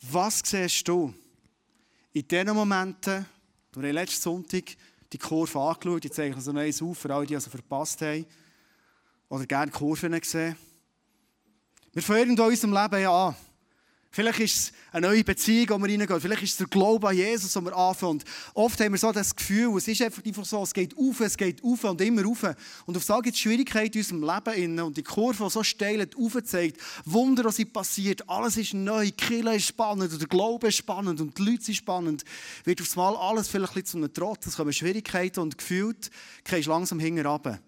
Was 0.02 0.42
siehst 0.44 0.88
du 0.88 1.14
in 2.14 2.28
diesen 2.28 2.56
Momenten, 2.56 3.28
du 3.74 3.84
hast 3.84 3.92
letzten 3.92 4.22
Sonntag 4.24 4.76
die 5.14 5.20
Kurve 5.20 5.60
angeschaut, 5.60 6.04
ich 6.04 6.14
zeige 6.14 6.42
so 6.42 6.52
eins 6.52 6.82
auf 6.82 6.98
für 6.98 7.14
alle, 7.14 7.28
die 7.28 7.36
also 7.36 7.52
verpasst 7.52 8.02
haben 8.02 8.26
oder 9.30 9.46
gerne 9.46 9.72
Kurven 9.72 10.20
gesehen 10.20 10.58
wir 11.98 12.04
fangen 12.04 12.30
in 12.30 12.40
unserem 12.40 12.74
Leben 12.74 13.02
ja 13.02 13.28
an. 13.30 13.36
Vielleicht 14.12 14.40
ist 14.40 14.56
es 14.56 14.74
eine 14.92 15.08
neue 15.08 15.24
Beziehung, 15.24 15.66
die 15.66 15.88
wir 15.88 16.00
reingehen. 16.00 16.22
Vielleicht 16.22 16.44
ist 16.44 16.52
es 16.52 16.58
der 16.58 16.68
Glaube 16.68 17.10
an 17.10 17.16
Jesus, 17.18 17.54
den 17.54 17.66
wir 17.66 17.76
anfangen. 17.76 18.24
Oft 18.54 18.80
haben 18.80 18.92
wir 18.92 19.00
so 19.00 19.12
das 19.12 19.36
Gefühl, 19.36 19.76
es 19.78 19.88
ist 19.88 20.04
einfach 20.04 20.46
so, 20.46 20.62
es 20.62 20.76
geht 20.76 20.96
auf, 20.96 21.20
es 21.22 21.36
geht 21.36 21.64
auf 21.64 21.84
und 21.86 22.00
immer 22.02 22.28
auf. 22.28 22.44
Und 22.86 22.96
auf 22.96 23.04
so 23.04 23.18
gibt 23.18 23.34
es 23.34 23.42
Schwierigkeiten 23.42 23.98
in 23.98 24.04
unserem 24.04 24.22
Leben. 24.22 24.80
Und 24.80 24.96
die 24.96 25.02
Kurve, 25.02 25.44
die 25.44 25.50
so 25.50 25.64
steil 25.64 26.08
aufzeigt, 26.16 26.80
Wunder, 27.04 27.46
was 27.46 27.66
passiert, 27.66 28.30
alles 28.30 28.58
ist 28.58 28.76
neu, 28.76 29.06
die 29.06 29.12
Kirche 29.14 29.56
ist 29.56 29.66
spannend, 29.66 30.14
und 30.14 30.22
der 30.22 30.28
Glaube 30.28 30.68
ist 30.68 30.78
spannend 30.78 31.20
und 31.20 31.36
die 31.36 31.44
Leute 31.44 31.64
sind 31.64 31.76
spannend, 31.78 32.24
wird 32.64 32.80
aufs 32.80 32.96
Mal 32.96 33.16
alles 33.16 33.48
vielleicht 33.48 33.76
ein 33.76 33.82
bisschen 33.82 34.02
zu 34.02 34.06
einem 34.06 34.14
Trotz. 34.14 34.46
Es 34.46 34.56
kommen 34.56 34.72
Schwierigkeiten 34.72 35.40
und 35.40 35.58
gefühlt 35.58 36.12
gehst 36.44 36.68
langsam 36.68 37.00
hinten 37.00 37.26
runter. 37.26 37.60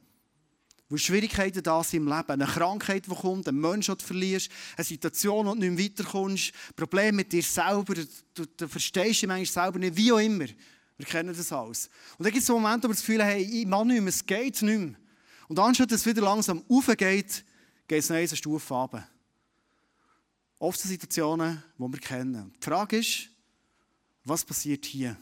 Wo 0.89 0.98
Schwierigkeiten 0.98 1.62
da 1.62 1.84
sind 1.84 2.01
im 2.01 2.08
Leben, 2.08 2.29
eine 2.31 2.46
Krankheit, 2.46 3.05
die 3.05 3.15
kommt, 3.15 3.48
ein 3.48 3.55
Mensch, 3.55 3.86
den 3.86 3.98
du 3.98 4.03
verlierst, 4.03 4.50
eine 4.75 4.84
Situation, 4.84 5.46
wo 5.46 5.53
du 5.53 5.60
nicht 5.60 5.72
mehr 5.72 5.86
weiterkommst, 5.86 6.51
Probleme 6.75 7.17
mit 7.17 7.31
dir 7.31 7.43
selber, 7.43 7.93
du, 7.93 8.46
du 8.58 8.67
verstehst 8.67 9.22
dich 9.22 9.27
manchmal 9.27 9.65
selber 9.65 9.79
nicht, 9.79 9.96
wie 9.96 10.12
auch 10.12 10.17
immer. 10.17 10.48
Wir 10.98 11.05
kennen 11.05 11.34
das 11.36 11.53
alles. 11.53 11.89
Und 12.17 12.25
dann 12.25 12.34
gibt 12.34 12.41
es 12.41 12.48
so 12.48 12.60
Momente, 12.60 12.88
wo 12.88 12.89
wir 12.89 12.96
das 12.96 13.05
Gefühl 13.05 13.24
haben, 13.24 13.29
hey, 13.29 13.43
ich 13.43 13.69
kann 13.69 13.88
nicht 13.88 14.01
mehr, 14.01 14.10
es 14.10 14.25
geht 14.25 14.62
nicht 14.63 14.79
mehr. 14.79 14.96
Und 15.48 15.60
anstatt 15.60 15.91
dass 15.91 16.01
es 16.01 16.05
wieder 16.08 16.24
langsam 16.24 16.63
aufgeht, 16.67 17.46
geht 17.88 18.00
es 18.00 18.10
noch 18.10 18.17
eine 18.17 18.27
Stufe 18.27 18.74
runter. 18.74 19.08
Oft 20.58 20.79
sind 20.79 20.89
Situationen, 20.89 21.63
die 21.77 21.81
wir 21.81 22.00
kennen. 22.00 22.51
Die 22.60 22.65
Frage 22.65 22.98
ist, 22.98 23.29
was 24.24 24.43
passiert 24.43 24.86
hier? 24.86 25.15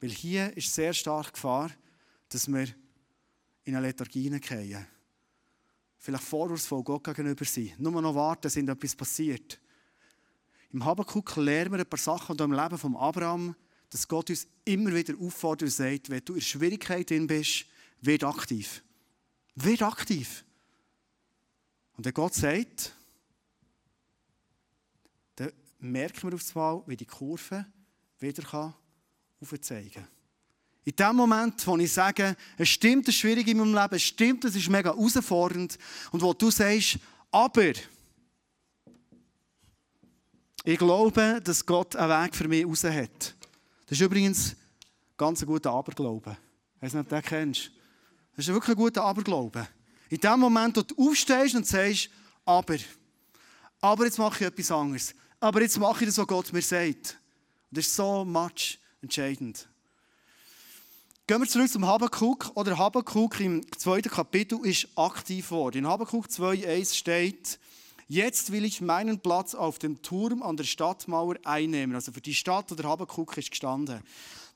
Weil 0.00 0.10
hier 0.10 0.56
ist 0.56 0.74
sehr 0.74 0.92
stark 0.92 1.34
Gefahr, 1.34 1.70
dass 2.28 2.48
wir 2.48 2.66
in 3.64 3.74
eine 3.74 3.86
Lethargie 3.86 4.22
hineinfallen. 4.24 4.86
Vielleicht 5.98 6.24
vorwurfsvoll 6.24 6.82
Gott 6.82 7.04
gegenüber 7.04 7.44
sind. 7.44 7.78
Nur 7.80 8.00
noch 8.02 8.14
warten, 8.14 8.42
dass 8.42 8.56
etwas 8.56 8.94
passiert. 8.94 9.58
Im 10.70 10.84
Habakkuk 10.84 11.36
lernen 11.36 11.72
wir 11.72 11.78
ein 11.78 11.86
paar 11.86 11.98
Sachen 11.98 12.38
im 12.38 12.52
Leben 12.52 12.76
von 12.76 12.96
Abraham, 12.96 13.54
dass 13.90 14.08
Gott 14.08 14.28
uns 14.28 14.46
immer 14.64 14.92
wieder 14.92 15.14
auffordert 15.18 15.68
und 15.68 15.70
sagt, 15.70 16.10
wenn 16.10 16.24
du 16.24 16.34
in 16.34 16.40
Schwierigkeiten 16.40 17.26
bist, 17.26 17.66
wird 18.00 18.24
aktiv. 18.24 18.82
Wird 19.54 19.82
aktiv. 19.82 20.44
Und 21.96 22.04
wenn 22.04 22.12
Gott 22.12 22.34
sagt, 22.34 22.94
dann 25.36 25.52
merken 25.78 26.28
wir 26.28 26.34
aufs 26.34 26.54
Mal, 26.54 26.82
wie 26.86 26.96
die 26.96 27.06
Kurve 27.06 27.66
wieder 28.18 28.74
aufzeigen 29.40 29.92
kann. 29.92 30.08
In 30.84 30.96
dem 30.96 31.16
Moment, 31.16 31.66
wo 31.66 31.78
ich 31.78 31.92
sage, 31.92 32.36
es 32.58 32.68
stimmt, 32.68 33.08
es 33.08 33.14
ist 33.14 33.20
schwierig 33.20 33.48
in 33.48 33.56
meinem 33.56 33.74
Leben, 33.74 33.94
es 33.94 34.02
stimmt, 34.02 34.44
es 34.44 34.54
ist 34.54 34.68
mega 34.68 34.94
herausfordernd, 34.94 35.78
und 36.12 36.22
wo 36.22 36.34
du 36.34 36.50
sagst, 36.50 36.98
aber 37.30 37.72
ich 40.64 40.78
glaube, 40.78 41.40
dass 41.42 41.64
Gott 41.64 41.96
einen 41.96 42.24
Weg 42.24 42.34
für 42.34 42.48
mich 42.48 42.66
raus 42.66 42.84
hat. 42.84 43.34
Das 43.86 43.98
ist 43.98 44.00
übrigens 44.00 44.56
ganz 45.16 45.42
ein 45.42 45.46
guter 45.46 45.70
Aberglaube. 45.72 46.36
Ich 46.76 46.82
weiß 46.82 46.94
nicht, 46.94 47.02
ob 47.02 47.08
du 47.08 47.14
den 47.14 47.22
kennst. 47.22 47.70
Das 48.36 48.46
ist 48.46 48.52
wirklich 48.52 48.76
ein 48.76 48.82
guter 48.82 49.04
Aberglaube. 49.04 49.66
In 50.10 50.18
dem 50.18 50.40
Moment, 50.40 50.76
wo 50.76 50.82
du 50.82 51.10
aufstehst 51.10 51.54
und 51.54 51.66
sagst, 51.66 52.10
aber, 52.44 52.76
aber 53.80 54.04
jetzt 54.04 54.18
mache 54.18 54.44
ich 54.44 54.46
etwas 54.46 54.70
anderes. 54.70 55.14
Aber 55.40 55.60
jetzt 55.62 55.78
mache 55.78 56.04
ich 56.04 56.08
das, 56.08 56.18
was 56.18 56.26
Gott 56.26 56.52
mir 56.52 56.62
sagt. 56.62 57.18
Und 57.70 57.78
das 57.78 57.86
ist 57.86 57.96
so 57.96 58.24
much 58.24 58.78
entscheidend. 59.02 59.68
Gehen 61.26 61.40
wir 61.40 61.48
zurück 61.48 61.70
zum 61.70 61.86
Habakkuk. 61.86 62.50
Oder 62.54 62.76
Habakkuk 62.76 63.40
im 63.40 63.64
zweiten 63.78 64.10
Kapitel 64.10 64.58
ist 64.62 64.88
aktiv 64.94 65.48
geworden. 65.48 65.78
In 65.78 65.86
Habakkuk 65.86 66.26
2,1 66.26 66.94
steht, 66.94 67.58
Jetzt 68.08 68.52
will 68.52 68.66
ich 68.66 68.82
meinen 68.82 69.18
Platz 69.18 69.54
auf 69.54 69.78
dem 69.78 70.02
Turm 70.02 70.42
an 70.42 70.58
der 70.58 70.64
Stadtmauer 70.64 71.36
einnehmen. 71.44 71.94
Also 71.94 72.12
für 72.12 72.20
die 72.20 72.34
Stadt 72.34 72.70
oder 72.72 72.86
Habakkuk 72.86 73.38
ist 73.38 73.50
gestanden. 73.50 74.02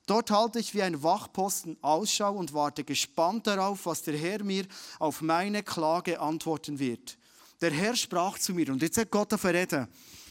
Dort 0.05 0.29
halte 0.29 0.59
ich 0.59 0.75
wie 0.75 0.83
ein 0.83 1.01
Wachposten 1.01 1.75
Ausschau 1.81 2.35
und 2.35 2.53
warte 2.53 2.83
gespannt 2.83 3.47
darauf, 3.47 3.87
was 3.87 4.03
der 4.03 4.15
Herr 4.15 4.43
mir 4.43 4.65
auf 4.99 5.21
meine 5.21 5.63
Klage 5.63 6.19
antworten 6.19 6.77
wird. 6.77 7.17
Der 7.61 7.71
Herr 7.71 7.95
sprach 7.95 8.37
zu 8.37 8.53
mir, 8.53 8.71
und 8.71 8.83
jetzt 8.83 8.99
hat 8.99 9.09
Gott 9.09 9.33
verreden, 9.39 9.87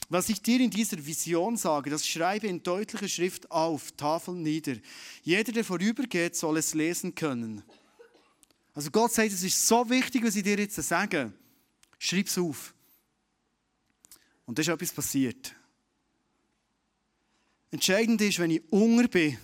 was 0.08 0.28
ich 0.30 0.40
dir 0.40 0.60
in 0.60 0.70
dieser 0.70 1.04
Vision 1.04 1.56
sage, 1.56 1.90
das 1.90 2.06
schreibe 2.06 2.46
in 2.46 2.62
deutlicher 2.62 3.08
Schrift 3.08 3.50
auf, 3.50 3.92
Tafeln 3.92 4.42
nieder. 4.42 4.76
Jeder, 5.22 5.52
der 5.52 5.64
vorübergeht, 5.64 6.34
soll 6.34 6.56
es 6.56 6.74
lesen 6.74 7.14
können. 7.14 7.62
Also 8.74 8.90
Gott 8.90 9.12
sagt, 9.12 9.32
es 9.32 9.42
ist 9.42 9.66
so 9.66 9.88
wichtig, 9.90 10.24
was 10.24 10.36
ich 10.36 10.42
dir 10.42 10.58
jetzt 10.58 10.76
sage. 10.76 11.32
Schreib 11.98 12.26
es 12.26 12.38
auf. 12.38 12.74
Und 14.46 14.56
da 14.56 14.62
ist 14.62 14.68
etwas 14.68 14.92
passiert. 14.92 15.54
Entscheidend 17.70 18.20
ist, 18.22 18.38
wenn 18.38 18.52
ich 18.52 18.62
Hunger 18.70 19.08
bin, 19.08 19.36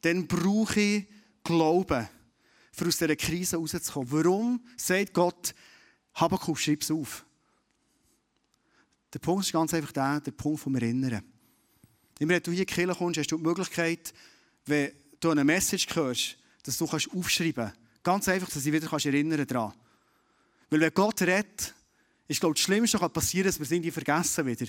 dann 0.00 0.26
brauche 0.26 0.80
ich 0.80 1.06
Glauben, 1.44 2.08
um 2.80 2.86
aus 2.86 2.96
dieser 2.96 3.16
Krise 3.16 3.56
rauszukommen. 3.56 4.10
Warum 4.10 4.64
sagt 4.76 5.12
Gott, 5.12 5.54
Habakkuk, 6.14 6.58
schreib 6.58 6.82
es 6.82 6.90
auf? 6.90 7.26
Der 9.12 9.18
Punkt 9.18 9.44
ist 9.44 9.52
ganz 9.52 9.72
einfach 9.72 9.92
der, 9.92 10.20
der 10.20 10.32
Punkt 10.32 10.60
vom 10.60 10.74
Erinnern. 10.74 11.22
Immer 12.18 12.34
wenn 12.34 12.42
du 12.42 12.50
hier 12.50 12.60
in 12.60 12.66
die 12.66 12.74
Kirche 12.74 12.94
kommst, 12.94 13.18
hast 13.18 13.30
du 13.32 13.36
die 13.36 13.42
Möglichkeit, 13.42 14.12
wenn 14.66 14.92
du 15.20 15.30
eine 15.30 15.44
Message 15.44 15.86
hörst, 15.94 16.36
dass 16.62 16.76
du 16.76 16.84
aufschreiben 16.84 17.54
kannst. 17.54 17.76
Ganz 18.02 18.28
einfach, 18.28 18.48
dass 18.48 18.62
du 18.62 18.70
dich 18.70 18.82
wieder 18.82 18.92
erinnern 18.92 19.46
daran. 19.46 19.72
Weil 20.70 20.80
wenn 20.80 20.94
Gott 20.94 21.22
redet, 21.22 21.74
ist, 22.26 22.40
glaube 22.40 22.54
ich, 22.54 22.60
das 22.60 22.64
Schlimmste, 22.64 23.00
was 23.00 23.12
passieren 23.12 23.50
kann, 23.50 23.58
dass 23.58 23.70
wir 23.70 23.84
es 23.84 23.94
vergessen 23.94 24.46
wieder. 24.46 24.66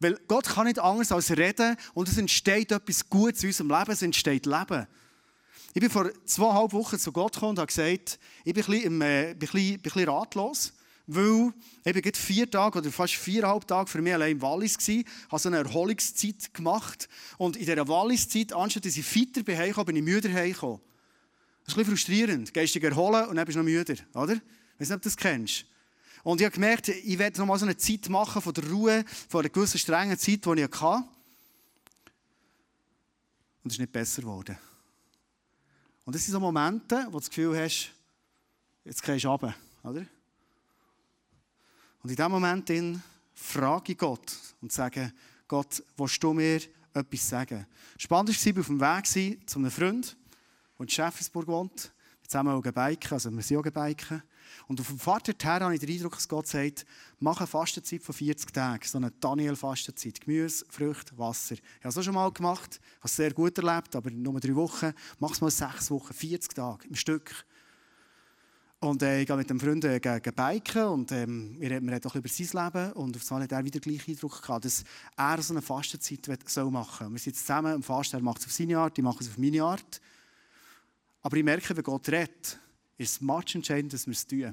Weil 0.00 0.18
Gott 0.28 0.46
kann 0.46 0.66
nicht 0.66 0.78
anders 0.78 1.12
als 1.12 1.30
reden 1.36 1.76
und 1.94 2.08
es 2.08 2.18
entsteht 2.18 2.72
etwas 2.72 3.08
Gutes 3.08 3.42
in 3.42 3.48
unserem 3.48 3.70
Leben, 3.70 3.90
es 3.90 4.02
entsteht 4.02 4.46
Leben. 4.46 4.86
Ich 5.72 5.80
bin 5.80 5.90
vor 5.90 6.10
zweieinhalb 6.24 6.72
Wochen 6.72 6.98
zu 6.98 7.10
Gott 7.10 7.32
gekommen 7.32 7.50
und 7.50 7.58
habe 7.58 7.66
gesagt, 7.66 8.18
ich 8.44 8.54
bin 8.54 8.62
ein 8.62 8.70
bisschen, 8.70 9.02
äh, 9.02 9.24
bin 9.24 9.32
ein 9.32 9.38
bisschen, 9.38 9.52
bin 9.52 9.74
ein 9.74 9.82
bisschen 9.82 10.08
ratlos, 10.08 10.72
weil 11.06 11.52
ich 11.84 11.92
bin 11.92 12.14
vier 12.14 12.50
Tage 12.50 12.78
oder 12.78 12.90
fast 12.90 13.14
viereinhalb 13.14 13.66
Tage 13.66 13.90
für 13.90 14.00
mich 14.00 14.14
allein 14.14 14.32
im 14.32 14.42
Wallis 14.42 14.76
war, 14.76 15.04
habe 15.28 15.38
so 15.38 15.48
eine 15.48 15.58
Erholungszeit 15.58 16.54
gemacht 16.54 17.08
und 17.36 17.56
in 17.56 17.66
dieser 17.66 17.86
Walliszeit, 17.86 18.52
anstatt 18.52 18.86
dass 18.86 18.96
ich 18.96 19.04
fitter 19.04 19.42
bin, 19.42 19.58
bin 19.86 19.96
ich 19.96 20.02
müder 20.02 20.32
heimgekommen. 20.32 20.80
Das 21.64 21.72
ist 21.72 21.78
ein 21.78 21.84
bisschen 21.84 21.96
frustrierend. 21.96 22.54
Gehst 22.54 22.74
dich 22.74 22.82
erholen 22.82 23.26
und 23.26 23.36
dann 23.36 23.44
bist 23.44 23.56
du 23.56 23.60
noch 23.60 23.64
müder, 23.64 23.94
oder? 24.14 24.34
Ich 24.34 24.80
weiß 24.80 24.88
nicht, 24.88 24.96
ob 24.96 25.02
du 25.02 25.08
das 25.08 25.16
kennst. 25.16 25.66
Und 26.22 26.40
ich 26.40 26.46
habe 26.46 26.54
gemerkt, 26.54 26.88
ich 26.88 27.18
werde 27.18 27.38
noch 27.38 27.46
mal 27.46 27.58
so 27.58 27.66
eine 27.66 27.76
Zeit 27.76 28.08
machen 28.08 28.40
von 28.40 28.54
der 28.54 28.68
Ruhe, 28.68 29.04
von 29.28 29.40
einer 29.40 29.50
gewissen 29.50 29.78
strengen 29.78 30.18
Zeit, 30.18 30.44
die 30.44 30.60
ich 30.60 30.80
hatte. 30.80 31.08
Und 33.62 33.70
es 33.70 33.74
ist 33.74 33.80
nicht 33.80 33.92
besser 33.92 34.22
geworden. 34.22 34.58
Und 36.04 36.14
das 36.14 36.24
sind 36.24 36.32
so 36.32 36.40
Momente, 36.40 37.06
wo 37.06 37.12
du 37.12 37.18
das 37.18 37.28
Gefühl 37.28 37.58
hast, 37.58 37.90
jetzt 38.84 39.02
gehst 39.02 39.24
du 39.24 39.28
runter, 39.28 39.54
oder? 39.82 40.06
Und 42.04 42.10
in 42.10 42.16
diesem 42.16 42.32
Moment 42.32 42.70
frage 43.32 43.92
ich 43.92 43.98
Gott 43.98 44.36
und 44.60 44.70
sage, 44.70 45.10
Gott, 45.48 45.82
willst 45.96 46.22
du 46.22 46.34
mir 46.34 46.60
etwas 46.92 47.28
sagen? 47.30 47.66
Spannend 47.96 48.28
war, 48.28 48.34
ich 48.34 48.56
war 48.56 48.60
auf 48.60 48.66
dem 48.66 49.14
Weg 49.14 49.48
zu 49.48 49.58
einem 49.58 49.70
Freund, 49.70 50.14
der 50.78 50.82
in 50.82 50.88
Schäfersburg 50.90 51.46
wohnt. 51.46 51.94
Wir 52.20 52.28
zusammen 52.28 52.52
auch 52.52 52.60
biken, 52.60 53.10
also 53.10 53.30
wir 53.30 53.42
sind 53.42 53.56
auch 53.56 53.62
biken. 53.62 54.22
Und 54.68 54.80
auf 54.80 54.88
dem 54.88 54.98
Fahrt 54.98 55.28
dorthin 55.28 55.62
habe 55.62 55.72
ich 55.72 55.80
den 55.80 55.88
Eindruck, 55.92 56.16
dass 56.16 56.28
Gott 56.28 56.46
sagt, 56.46 56.84
mach 57.20 57.38
eine 57.38 57.46
Fastenzeit 57.46 58.02
von 58.02 58.14
40 58.14 58.52
Tagen, 58.52 58.84
so 58.86 58.98
eine 58.98 59.10
Daniel-Fastenzeit. 59.10 60.20
Gemüse, 60.20 60.66
Früchte, 60.68 61.16
Wasser. 61.16 61.54
Ich 61.54 61.84
habe 61.84 61.98
es 61.98 62.04
schon 62.04 62.12
mal 62.12 62.30
gemacht, 62.30 62.80
habe 62.98 63.06
es 63.06 63.16
sehr 63.16 63.32
gut 63.32 63.56
erlebt, 63.56 63.96
aber 63.96 64.10
nur 64.10 64.38
drei 64.40 64.54
Wochen. 64.54 64.92
Mach 65.20 65.30
es 65.30 65.40
mal 65.40 65.50
sechs 65.50 65.90
Wochen, 65.90 66.12
40 66.12 66.52
Tage 66.52 66.86
im 66.86 66.96
Stück. 66.96 67.46
Und 68.84 69.02
äh, 69.02 69.22
ich 69.22 69.26
gehe 69.26 69.34
mit 69.34 69.48
dem 69.48 69.58
Freund 69.58 69.82
äh, 69.86 69.98
biken 69.98 70.84
und 70.84 71.10
ähm, 71.10 71.56
wir 71.58 71.70
reden 71.70 71.88
auch 72.04 72.14
über 72.14 72.28
sein 72.28 72.64
Leben. 72.64 72.92
Und 72.92 73.16
auf 73.16 73.32
einmal 73.32 73.44
hat 73.44 73.52
er 73.52 73.64
wieder 73.64 73.80
den 73.80 73.90
gleichen 73.90 74.10
Eindruck 74.10 74.42
gehabt, 74.42 74.66
dass 74.66 74.84
er 75.16 75.40
so 75.40 75.54
eine 75.54 75.62
Fastenzeit 75.62 76.28
soll 76.46 76.70
machen 76.70 77.06
soll. 77.06 77.12
Wir 77.12 77.18
sind 77.18 77.34
zusammen 77.34 77.72
am 77.72 77.82
Fasten, 77.82 78.16
er 78.16 78.22
macht 78.22 78.40
es 78.40 78.44
auf 78.44 78.52
seine 78.52 78.76
Art, 78.76 78.98
ich 78.98 79.02
mache 79.02 79.20
es 79.20 79.30
auf 79.30 79.38
meine 79.38 79.62
Art. 79.62 80.02
Aber 81.22 81.34
ich 81.34 81.44
merke, 81.44 81.74
wenn 81.74 81.82
Gott 81.82 82.06
redet, 82.10 82.58
ist 82.98 83.12
es 83.12 83.20
much 83.22 83.54
entscheidend, 83.54 83.94
dass 83.94 84.06
wir 84.06 84.12
es 84.12 84.26
tun. 84.26 84.52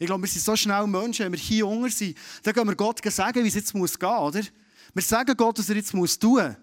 Ich 0.00 0.06
glaube, 0.06 0.22
wir 0.24 0.28
sind 0.28 0.42
so 0.42 0.56
schnell 0.56 0.88
Menschen, 0.88 1.26
wenn 1.26 1.32
wir 1.32 1.38
hier 1.38 1.64
unten 1.64 1.90
sind, 1.90 2.18
dann 2.42 2.54
gehen 2.54 2.66
wir 2.66 2.74
Gott 2.74 3.00
sagen, 3.04 3.44
wie 3.44 3.48
es 3.48 3.54
jetzt 3.54 3.72
muss 3.72 3.96
gehen, 3.96 4.18
oder? 4.18 4.42
Wir 4.94 5.02
sagen 5.02 5.36
Gott, 5.36 5.60
was 5.60 5.68
er 5.68 5.76
jetzt 5.76 5.94
muss 5.94 6.18
tun 6.18 6.44
muss. 6.44 6.56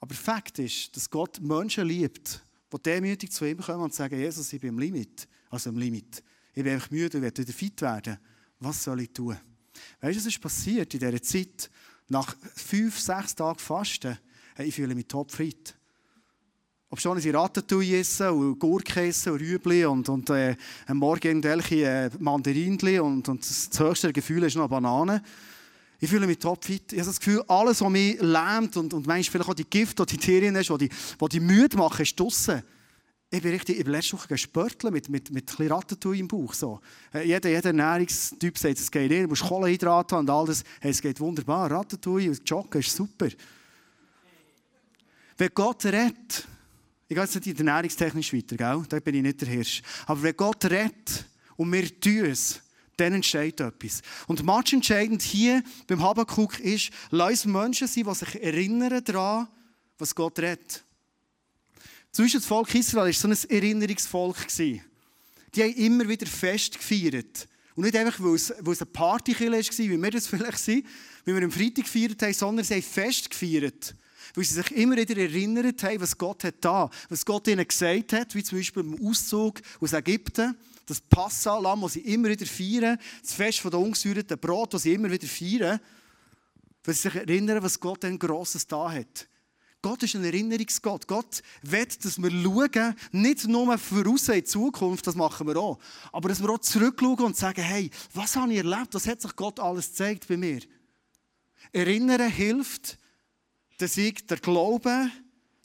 Aber 0.00 0.14
Fakt 0.14 0.58
ist, 0.58 0.96
dass 0.96 1.08
Gott 1.08 1.40
Menschen 1.40 1.86
liebt, 1.86 2.43
die 2.78 2.82
demütig 2.82 3.32
zu 3.32 3.44
ihm 3.44 3.58
kommen 3.58 3.82
und 3.82 3.94
sagen, 3.94 4.18
Jesus, 4.18 4.52
ich 4.52 4.60
bin 4.60 4.70
im 4.70 4.78
Limit. 4.78 5.28
Also 5.50 5.70
im 5.70 5.78
Limit. 5.78 6.22
Ich 6.54 6.62
bin 6.62 6.72
einfach 6.72 6.90
müde, 6.90 7.18
ich 7.18 7.22
will 7.22 7.36
wieder 7.36 7.52
fit 7.52 7.80
werden. 7.82 8.18
Was 8.60 8.84
soll 8.84 9.00
ich 9.00 9.12
tun? 9.12 9.36
Weißt 10.00 10.16
du, 10.16 10.20
was 10.20 10.26
ist 10.26 10.40
passiert 10.40 10.94
in 10.94 11.00
dieser 11.00 11.22
Zeit? 11.22 11.70
Nach 12.08 12.36
fünf, 12.54 12.98
sechs 12.98 13.34
Tagen 13.34 13.58
Fasten, 13.58 14.18
ich 14.58 14.74
fühle 14.74 14.94
mich 14.94 15.06
topfit. 15.06 15.74
Ob 16.90 17.00
schon 17.00 17.18
ich 17.18 17.34
Ratatouille 17.34 17.98
essen 17.98 18.28
und 18.28 18.58
Gurke 18.58 19.08
essen 19.08 19.32
und 19.32 19.40
Rüebli 19.40 19.84
und, 19.84 20.08
und 20.08 20.30
äh, 20.30 20.54
am 20.86 20.98
Morgen 20.98 21.26
irgendwelche 21.26 21.84
äh, 21.84 22.10
Mandarinchen 22.20 23.00
und, 23.00 23.28
und 23.28 23.40
das 23.40 23.68
höchste 23.76 24.12
Gefühl 24.12 24.44
ist 24.44 24.54
noch 24.54 24.68
Banane. 24.68 25.22
Ich 26.00 26.10
fühle 26.10 26.26
mich 26.26 26.38
topfit. 26.38 26.92
Ich 26.92 26.98
habe 26.98 27.08
das 27.08 27.18
Gefühl, 27.18 27.42
alles, 27.48 27.80
was 27.80 27.90
mich 27.90 28.20
lähmt 28.20 28.76
und, 28.76 28.92
und 28.92 29.06
manchmal 29.06 29.32
vielleicht 29.32 29.50
auch 29.50 29.54
die 29.54 29.64
Gift, 29.64 29.98
die 29.98 30.06
die 30.06 30.18
Tiere 30.18 30.52
hast, 30.58 30.68
die, 30.68 30.88
die 30.88 31.28
die 31.30 31.40
müde 31.40 31.76
machen, 31.76 32.02
ist 32.02 32.18
draussen. 32.18 32.62
Ich 33.30 33.42
bin 33.42 33.52
richtig, 33.52 33.78
ich 33.78 33.84
bin 33.84 33.92
letzte 33.92 34.12
Woche 34.12 34.28
gespörtelt 34.28 34.92
mit, 34.92 35.08
mit, 35.08 35.30
mit 35.32 35.58
ein 35.58 35.66
Ratatouille 35.66 36.20
im 36.20 36.28
Bauch. 36.28 36.54
So. 36.54 36.80
Äh, 37.12 37.26
jeder, 37.26 37.48
jeder 37.48 37.70
Ernährungstyp 37.70 38.56
sagt, 38.56 38.78
es 38.78 38.90
geht 38.90 39.10
nicht, 39.10 39.24
du 39.24 39.28
musst 39.28 39.42
Kohlenhydrate 39.42 40.14
haben 40.14 40.24
und 40.24 40.30
all 40.30 40.46
das. 40.46 40.62
Hey, 40.80 40.92
es 40.92 41.02
geht 41.02 41.18
wunderbar. 41.18 41.68
Ratatouille 41.70 42.30
und 42.30 42.48
Joggen 42.48 42.80
ist 42.80 42.94
super. 42.94 43.28
Wenn 45.36 45.50
Gott 45.52 45.84
rettet, 45.86 46.46
ich 47.08 47.14
gehe 47.14 47.24
jetzt 47.24 47.34
nicht 47.34 47.46
in 47.48 47.56
der 47.56 47.66
ernährungstechnisch 47.66 48.32
weiter, 48.32 48.56
gell? 48.56 48.82
da 48.88 49.00
bin 49.00 49.16
ich 49.16 49.22
nicht 49.22 49.40
der 49.40 49.48
Hirsch. 49.48 49.82
Aber 50.06 50.22
wenn 50.22 50.36
Gott 50.36 50.64
redet 50.66 51.24
und 51.56 51.72
wir 51.72 52.00
tun 52.00 52.26
es, 52.26 52.60
dann 52.96 53.14
entsteht 53.14 53.60
etwas. 53.60 54.02
Und 54.26 54.42
manch 54.44 54.72
entscheidend 54.72 55.22
hier 55.22 55.62
beim 55.86 56.02
Habakkuk 56.02 56.60
ist, 56.60 56.90
lass 57.10 57.44
Menschen 57.44 57.88
sein, 57.88 58.04
die 58.04 58.14
sich 58.14 58.42
erinnern 58.42 59.02
daran, 59.04 59.48
was 59.98 60.14
Gott 60.14 60.38
redet. 60.38 60.84
Zwischen 62.12 62.38
das 62.38 62.46
Volk 62.46 62.72
Israel 62.74 63.06
war 63.06 63.12
so 63.12 63.26
ein 63.28 63.50
Erinnerungsvolk. 63.50 64.36
Die 64.56 64.80
haben 65.58 65.74
immer 65.74 66.08
wieder 66.08 66.26
Fest 66.26 66.78
gefeiert. 66.78 67.48
Und 67.74 67.84
nicht 67.84 67.96
einfach, 67.96 68.20
weil 68.20 68.36
es, 68.36 68.54
weil 68.60 68.72
es 68.72 68.82
eine 68.82 68.90
Partykille 68.90 69.56
war, 69.56 69.78
wie 69.78 70.02
wir 70.02 70.10
das 70.10 70.26
vielleicht 70.28 70.58
sind, 70.58 70.86
wie 71.24 71.34
wir 71.34 71.42
am 71.42 71.50
Freitag 71.50 71.84
gefeiert 71.84 72.22
haben, 72.22 72.32
sondern 72.32 72.64
sie 72.64 72.74
haben 72.74 72.82
Fest 72.82 73.30
gefeiert. 73.30 73.96
Weil 74.34 74.44
sie 74.44 74.54
sich 74.54 74.70
immer 74.72 74.96
wieder 74.96 75.16
erinnert 75.16 75.82
haben, 75.82 76.00
was 76.00 76.16
Gott 76.16 76.44
hat 76.44 76.56
da, 76.60 76.88
was 77.08 77.24
Gott 77.24 77.48
ihnen 77.48 77.66
gesagt 77.66 78.12
hat, 78.12 78.34
wie 78.34 78.44
zum 78.44 78.58
Beispiel 78.58 78.82
im 78.84 79.06
Auszug 79.06 79.60
aus 79.80 79.92
Ägypten, 79.92 80.56
das 80.86 81.00
Passalam, 81.00 81.80
das 81.82 81.94
sie 81.94 82.00
immer 82.00 82.28
wieder 82.28 82.46
feiern, 82.46 82.98
das 83.22 83.32
Fest 83.32 83.64
der 83.64 83.78
ungesäuerten 83.78 84.38
Brot, 84.38 84.74
das 84.74 84.82
sie 84.82 84.94
immer 84.94 85.10
wieder 85.10 85.26
feiern, 85.26 85.80
weil 86.84 86.94
sie 86.94 87.02
sich 87.02 87.14
erinnern, 87.14 87.62
was 87.62 87.80
Gott 87.80 88.02
denn 88.02 88.18
Grosses 88.18 88.66
da 88.66 88.90
hat. 88.90 89.28
Gott 89.84 90.02
ist 90.02 90.14
ein 90.14 90.24
Erinnerungsgott. 90.24 91.06
Gott 91.06 91.42
will, 91.60 91.86
dass 92.02 92.16
wir 92.16 92.30
schauen, 92.30 92.96
nicht 93.12 93.46
nur 93.46 93.76
voraus 93.76 94.28
in 94.28 94.36
die 94.36 94.44
Zukunft, 94.44 95.06
das 95.06 95.14
machen 95.14 95.46
wir 95.46 95.58
auch, 95.58 95.78
aber 96.10 96.30
dass 96.30 96.40
wir 96.40 96.48
auch 96.48 96.58
zurückschauen 96.58 97.20
und 97.20 97.36
sagen, 97.36 97.60
hey, 97.60 97.90
was 98.14 98.34
habe 98.34 98.52
ich 98.52 98.58
erlebt? 98.58 98.94
Was 98.94 99.06
hat 99.06 99.20
sich 99.20 99.36
Gott 99.36 99.60
alles 99.60 99.90
gezeigt 99.90 100.26
bei 100.26 100.38
mir? 100.38 100.60
Erinnern 101.70 102.30
hilft, 102.30 102.98
dass 103.76 103.98
ich 103.98 104.26
der 104.26 104.38
Glaube, 104.38 105.10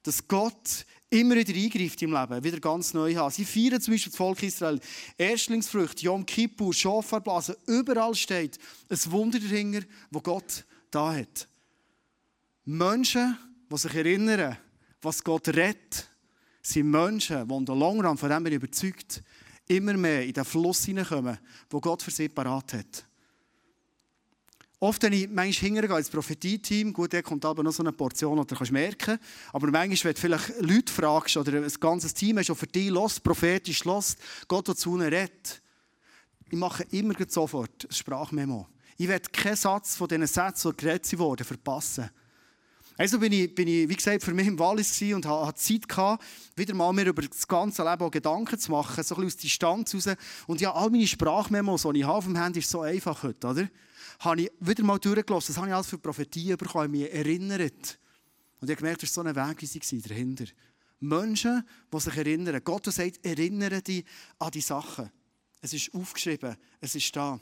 dass 0.04 0.28
Gott 0.28 0.86
immer 1.10 1.36
wieder 1.36 1.54
eingreift 1.54 2.02
im 2.02 2.14
Leben, 2.14 2.44
wieder 2.44 2.60
ganz 2.60 2.94
neu 2.94 3.16
haben. 3.16 3.32
Sie 3.32 3.46
feiern 3.46 3.82
zum 3.82 3.94
Beispiel 3.94 4.12
das 4.12 4.18
Volk 4.18 4.44
Israel. 4.44 4.80
Erstlingsfrüchte, 5.18 6.06
Yom 6.06 6.26
Kippur, 6.26 6.74
Schofarblasen, 6.74 7.56
überall 7.68 8.14
steht 8.16 8.60
ein 8.90 9.12
Wunder 9.12 9.40
dahinter, 9.40 9.82
wo 10.12 10.22
Gott 10.22 10.66
da 10.92 11.14
hat. 11.14 11.48
Menschen, 12.66 13.38
die 13.72 13.78
sich 13.78 13.94
erinnern, 13.96 14.58
was 15.02 15.24
Gott 15.24 15.48
rettet, 15.50 16.08
sind 16.62 16.92
Menschen, 16.92 17.48
die 17.48 17.56
in 17.56 17.66
der 17.66 17.76
Long 17.76 18.06
Run, 18.06 18.18
von 18.18 18.30
dem 18.30 18.44
bin 18.44 18.54
ich 18.54 18.58
überzeugt, 18.58 19.24
immer 19.68 19.94
mehr 19.94 20.26
in 20.26 20.34
den 20.34 20.46
Fluss 20.46 20.86
hineinkommen, 20.86 21.38
wo 21.70 21.80
Gott 21.80 22.04
für 22.04 22.12
sie 22.12 22.30
parat 22.30 22.74
hat. 22.74 23.09
Oft, 24.82 25.04
wenn 25.04 25.12
ich 25.12 25.28
manchmal 25.28 25.72
hingehe 25.72 25.98
ins 25.98 26.10
Prophetie-Team, 26.10 26.94
gut, 26.94 27.12
da 27.12 27.22
kommt 27.22 27.44
aber 27.44 27.64
noch 27.64 27.74
so 27.74 27.84
eine 27.84 27.92
Portion, 27.92 28.40
oder 28.40 28.56
kannst 28.56 28.72
merken, 28.72 29.20
aber 29.52 29.68
manchmal, 29.70 30.06
wenn 30.06 30.14
du 30.14 30.20
vielleicht 30.22 30.62
Leute 30.62 30.94
fragst 30.94 31.36
oder 31.36 31.52
ein 31.54 31.68
ganzes 31.82 32.14
Team 32.14 32.38
hast, 32.38 32.50
das 32.50 32.58
für 32.58 32.68
dich 32.68 32.90
los, 32.90 33.20
prophetisch 33.20 33.84
los, 33.84 34.16
Gott 34.48 34.70
dazu 34.70 34.96
redet, 34.96 35.62
ich 36.50 36.58
mache 36.58 36.84
immer 36.92 37.14
sofort 37.28 37.88
ein 37.90 37.94
Sprachmemo. 37.94 38.68
Ich 38.98 39.08
werde 39.08 39.30
keinen 39.30 39.56
Satz 39.56 39.98
von 39.98 40.08
diesen 40.08 40.28
Sätzen, 40.28 40.72
die 40.72 40.78
geredet 40.78 41.20
wurden, 41.20 41.44
verpassen. 41.44 42.10
Also 42.98 43.20
bin 43.20 43.32
ich, 43.32 43.54
bin 43.54 43.68
ich, 43.68 43.88
wie 43.88 43.96
gesagt, 43.96 44.24
für 44.24 44.34
mich 44.34 44.48
im 44.48 44.60
Wallis 44.60 45.02
und 45.02 45.26
hatte 45.26 45.54
Zeit 45.56 45.88
gehabt, 45.88 46.24
wieder 46.56 46.74
mal 46.74 46.92
mir 46.92 47.06
über 47.06 47.22
das 47.22 47.48
ganze 47.48 47.84
Leben 47.84 48.02
auch 48.02 48.12
Gedanken 48.12 48.60
zu 48.60 48.72
machen, 48.72 49.04
so 49.04 49.16
ein 49.16 49.22
bisschen 49.22 49.26
aus 49.26 49.38
Distanz 49.38 49.96
raus. 49.96 50.16
Und 50.48 50.60
ja, 50.60 50.74
all 50.74 50.90
meine 50.90 51.08
Sprachmemos, 51.08 51.84
die 51.84 52.00
ich 52.00 52.04
habe 52.04 52.18
auf 52.18 52.26
dem 52.26 52.36
Handy, 52.36 52.60
ist 52.60 52.70
so 52.70 52.82
einfach 52.82 53.24
heute, 53.24 53.48
oder? 53.48 53.70
Habe 54.20 54.42
ich 54.42 54.52
wieder 54.60 54.84
mal 54.84 55.00
durchgelassen, 55.00 55.54
das 55.54 55.58
habe 55.58 55.68
ich 55.68 55.74
alles 55.74 55.88
für 55.88 55.98
Prophetien 55.98 56.58
bekommen, 56.58 56.92
mich 56.92 57.12
erinnert. 57.12 57.98
Und 58.60 58.70
ich 58.70 58.76
habe 58.76 58.82
gemerkt, 58.82 59.04
das 59.04 59.16
war 59.16 59.24
so 59.24 59.30
eine 59.30 59.36
Wegweisung 59.36 60.02
dahinter. 60.02 60.46
Menschen, 61.00 61.64
die 61.94 62.00
sich 62.00 62.18
erinnern. 62.18 62.62
Gott 62.64 62.86
sagt, 62.86 63.26
erinnere 63.26 63.82
dich 63.82 64.06
an 64.38 64.52
die 64.52 64.62
Sachen. 64.62 65.10
Es 65.62 65.74
ist 65.74 65.94
aufgeschrieben, 65.94 66.56
es 66.82 66.96
ist 66.96 67.16
da. 67.16 67.40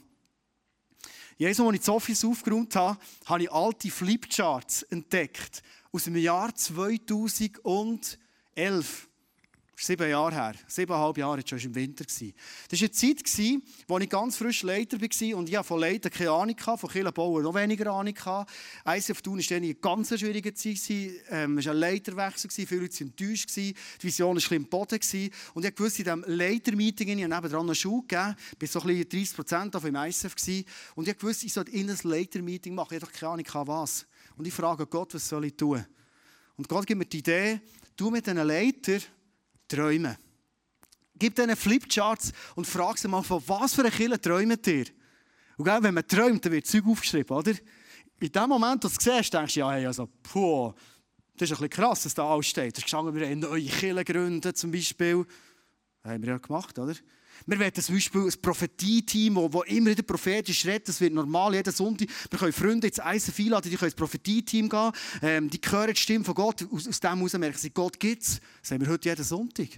Jedes 1.36 1.58
Mal, 1.58 1.68
als 1.68 1.74
ich 1.74 1.80
das 1.80 1.88
Office 1.88 2.24
aufgeräumt 2.24 2.74
habe, 2.74 2.98
habe 3.26 3.44
ich 3.44 3.52
alte 3.52 3.90
Flipcharts 3.90 4.82
entdeckt. 4.84 5.62
Aus 5.92 6.04
dem 6.04 6.16
Jahr 6.16 6.54
2011 6.54 9.07
sieben 9.84 10.10
Jahre 10.10 10.34
her, 10.34 10.54
siebeneinhalb 10.66 11.18
Jahre, 11.18 11.42
schon 11.46 11.58
im 11.58 11.74
Winter. 11.74 12.04
Das 12.04 12.20
war 12.20 12.28
eine 12.80 12.90
Zeit, 12.90 13.22
in 13.28 13.62
der 13.88 14.00
ich 14.00 14.10
ganz 14.10 14.36
frisch 14.36 14.62
Leiter 14.62 15.00
war 15.00 15.38
und 15.38 15.48
ich 15.48 15.56
hatte 15.56 15.68
von 15.68 15.80
Leiter 15.80 16.10
keine 16.10 16.30
Ahnung, 16.30 16.56
von 16.58 16.90
Kirchenbauern 16.90 17.42
noch 17.44 17.54
weniger 17.54 17.92
Ahnung. 17.92 18.14
ICF 18.86 19.22
Thun 19.22 19.38
war 19.38 19.56
eine 19.56 19.74
ganz 19.74 20.18
schwierige 20.18 20.52
Zeit. 20.52 20.90
Ähm, 21.30 21.58
es 21.58 21.66
war 21.66 21.74
ein 21.74 21.78
Leiterwechsel, 21.78 22.50
viele 22.50 22.80
Leute 22.82 23.00
waren 23.00 23.06
enttäuscht, 23.08 23.56
die 23.56 23.74
Vision 24.00 24.28
war 24.28 24.34
ein 24.34 24.36
bisschen 24.36 24.56
im 24.56 24.66
Boden. 24.66 25.30
Und 25.54 25.64
ich 25.64 25.78
wusste, 25.78 26.02
in 26.02 26.04
diesem 26.04 26.24
Leitermeeting, 26.26 27.18
ich 27.18 27.24
habe 27.24 27.46
nebenan 27.46 27.66
eine 27.66 27.74
Schule 27.74 28.02
gegeben, 28.02 28.34
ich 28.60 28.60
war 28.60 28.68
so 28.68 28.80
ein 28.80 28.86
bisschen 28.86 29.08
30 29.08 29.36
Prozent 29.36 29.76
auf 29.76 29.84
im 29.84 29.94
ICF. 29.94 30.34
Und 30.96 31.08
ich 31.08 31.22
wusste, 31.22 31.46
ich 31.46 31.52
sollte 31.52 31.70
in 31.70 31.88
ein 31.88 31.98
Leitermeeting 32.02 32.74
machen, 32.74 32.94
ich 32.96 33.02
hatte 33.02 33.12
keine 33.12 33.32
Ahnung, 33.32 33.68
was. 33.68 34.06
Und 34.36 34.46
ich 34.46 34.54
frage 34.54 34.86
Gott, 34.86 35.14
was 35.14 35.28
soll 35.28 35.44
ich 35.44 35.56
tun? 35.56 35.84
Und 36.56 36.68
Gott 36.68 36.86
gibt 36.86 36.98
mir 36.98 37.06
die 37.06 37.18
Idee, 37.18 37.60
du 37.96 38.10
mit 38.10 38.26
diesen 38.26 38.44
Leitern, 38.46 39.02
träumen. 39.68 40.16
Gib 41.18 41.34
diesen 41.34 41.56
Flipcharts 41.56 42.32
und 42.54 42.66
frag 42.66 42.98
sie 42.98 43.08
mal, 43.08 43.22
von 43.22 43.42
was 43.46 43.74
für 43.74 43.82
eine 43.82 43.90
Kille 43.90 44.20
träumt 44.20 44.66
ihr? 44.66 44.86
Und 45.56 45.66
wenn 45.66 45.94
man 45.94 46.06
träumt, 46.06 46.44
dann 46.44 46.52
wird 46.52 46.66
Zeug 46.66 46.86
aufgeschrieben, 46.86 47.36
oder? 47.36 47.52
In 48.20 48.32
dem 48.32 48.48
Moment, 48.48 48.84
wo 48.84 48.88
du 48.88 48.94
es 48.96 49.02
siehst, 49.02 49.34
denkst 49.34 49.54
du, 49.54 49.60
ja, 49.60 49.72
hey, 49.72 49.86
also, 49.86 50.08
puh, 50.22 50.72
das 51.36 51.50
ist 51.50 51.56
ein 51.56 51.68
bisschen 51.68 51.70
krass, 51.70 52.02
dass 52.02 52.14
da 52.14 52.28
alles 52.28 52.46
steht. 52.46 52.76
Da 52.76 52.78
ist 52.78 52.84
gestanden, 52.84 53.14
wir 53.14 53.28
haben 53.28 53.40
neue 53.40 53.64
Kirchen 53.64 54.04
gründen, 54.04 54.54
zum 54.54 54.70
Beispiel. 54.70 55.24
Das 56.02 56.12
haben 56.12 56.22
wir 56.22 56.30
ja 56.30 56.38
gemacht, 56.38 56.78
oder? 56.78 56.94
Wir 57.46 57.58
werden 57.58 57.82
zum 57.82 57.94
Beispiel 57.94 58.22
ein 58.22 58.40
Prophetie-Team, 58.42 59.34
das 59.34 59.62
immer 59.66 59.90
wieder 59.90 60.02
prophetisch 60.02 60.64
redet. 60.66 60.88
Das 60.88 61.00
wird 61.00 61.14
normal 61.14 61.54
jeden 61.54 61.72
Sonntag. 61.72 62.08
Wir 62.30 62.38
können 62.38 62.52
Freunde 62.52 62.88
ins 62.88 62.98
ICF 62.98 63.38
einladen, 63.38 63.70
die 63.70 63.76
können 63.76 63.90
ins 63.90 63.96
Prophetie-Team 63.96 64.68
gehen. 64.68 64.92
Ähm, 65.22 65.50
die 65.50 65.60
hören 65.68 65.92
die 65.92 66.00
Stimme 66.00 66.24
von 66.24 66.34
Gott. 66.34 66.66
Aus, 66.70 66.88
aus 66.88 67.00
dem 67.00 67.16
heraus 67.16 67.32
merken 67.34 67.58
sie, 67.58 67.70
Gott 67.70 67.98
gibt 67.98 68.22
es. 68.22 68.40
Das 68.60 68.72
haben 68.72 68.80
wir 68.80 68.88
heute 68.88 69.08
jeden 69.08 69.24
Sonntag. 69.24 69.68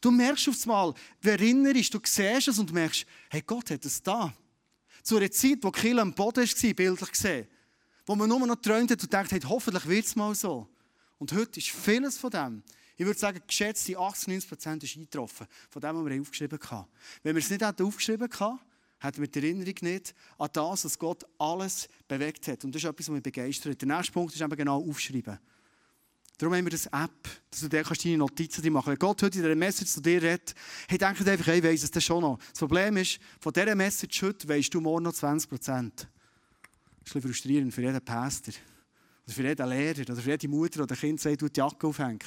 Du 0.00 0.10
merkst 0.10 0.48
auf 0.48 0.56
einmal, 0.62 0.94
du 1.20 1.30
erinnerst, 1.30 1.92
du 1.94 2.00
siehst 2.04 2.48
es 2.48 2.58
und 2.58 2.72
merkst, 2.72 3.06
hey, 3.30 3.42
Gott 3.46 3.70
hat 3.70 3.84
es 3.84 4.02
da. 4.02 4.32
Zu 5.02 5.18
einer 5.18 5.30
Zeit, 5.30 5.58
wo 5.62 5.70
Kiel 5.70 5.98
am 5.98 6.14
Boden 6.14 6.46
war, 6.46 6.74
bildlich 6.74 7.12
gesehen. 7.12 7.46
Wo 8.06 8.14
man 8.14 8.28
nur 8.28 8.46
noch 8.46 8.56
träumt 8.56 8.90
und 8.90 9.12
denkt, 9.12 9.32
hey, 9.32 9.40
hoffentlich 9.40 9.86
wird 9.86 10.06
es 10.06 10.16
mal 10.16 10.34
so. 10.34 10.68
Und 11.18 11.32
heute 11.32 11.58
ist 11.58 11.70
vieles 11.70 12.18
von 12.18 12.30
dem 12.30 12.62
ich 12.96 13.06
würde 13.06 13.18
sagen, 13.18 13.40
geschätzte 13.46 13.98
80, 13.98 14.28
90 14.28 14.48
Prozent 14.48 14.84
ist 14.84 14.96
eingetroffen, 14.96 15.46
von 15.70 15.82
dem, 15.82 15.96
was 15.96 16.12
wir 16.12 16.20
aufgeschrieben 16.20 16.58
haben. 16.70 16.88
Wenn 17.22 17.34
wir 17.34 17.42
es 17.42 17.50
nicht 17.50 17.62
aufgeschrieben 17.62 18.30
hätten, 18.30 18.58
hätten 19.00 19.20
wir 19.20 19.28
die 19.28 19.38
Erinnerung 19.40 19.74
nicht 19.82 20.14
an 20.38 20.48
das, 20.52 20.84
was 20.84 20.98
Gott 20.98 21.24
alles 21.38 21.88
bewegt 22.06 22.46
hat. 22.48 22.64
Und 22.64 22.74
das 22.74 22.82
ist 22.82 22.88
etwas, 22.88 23.08
was 23.08 23.14
mich 23.14 23.22
begeistert. 23.22 23.80
Der 23.80 23.88
nächste 23.88 24.12
Punkt 24.12 24.34
ist 24.34 24.40
eben 24.40 24.56
genau 24.56 24.82
aufschreiben. 24.88 25.38
Darum 26.38 26.54
haben 26.54 26.64
wir 26.64 26.70
das 26.70 26.86
App, 26.86 27.28
dass 27.50 27.60
du 27.60 27.68
dir 27.68 27.84
deine 27.84 28.16
Notizen 28.18 28.72
machen 28.72 28.90
Wenn 28.90 28.98
Gott 28.98 29.22
heute 29.22 29.38
in 29.38 29.44
dieser 29.44 29.54
Message 29.54 29.90
zu 29.92 30.00
dir 30.00 30.20
redet, 30.20 30.54
hey, 30.88 30.98
denke 30.98 31.30
einfach, 31.30 31.46
hey, 31.46 31.62
weiss 31.62 31.84
es 31.84 31.92
das 31.92 32.02
schon 32.02 32.22
noch. 32.22 32.38
Das 32.38 32.58
Problem 32.58 32.96
ist, 32.96 33.20
von 33.40 33.52
dieser 33.52 33.74
Message 33.76 34.22
heute 34.22 34.48
weisst 34.48 34.74
du 34.74 34.80
morgen 34.80 35.04
noch 35.04 35.12
20 35.12 35.48
Prozent. 35.48 36.08
Das 37.00 37.10
ist 37.10 37.16
ein 37.16 37.22
frustrierend 37.22 37.72
für 37.72 37.82
jeden 37.82 38.04
Pastor. 38.04 38.54
Oder 39.26 39.34
für 39.34 39.46
jeden 39.46 39.68
Lehrer. 39.68 40.00
Oder 40.00 40.16
für 40.16 40.30
jede 40.30 40.48
Mutter, 40.48 40.82
die 40.82 40.86
das 40.88 40.98
Kind 40.98 41.20
sagt, 41.20 41.40
du 41.40 41.48
die 41.48 41.60
Jacke 41.60 41.86
aufhängen. 41.86 42.18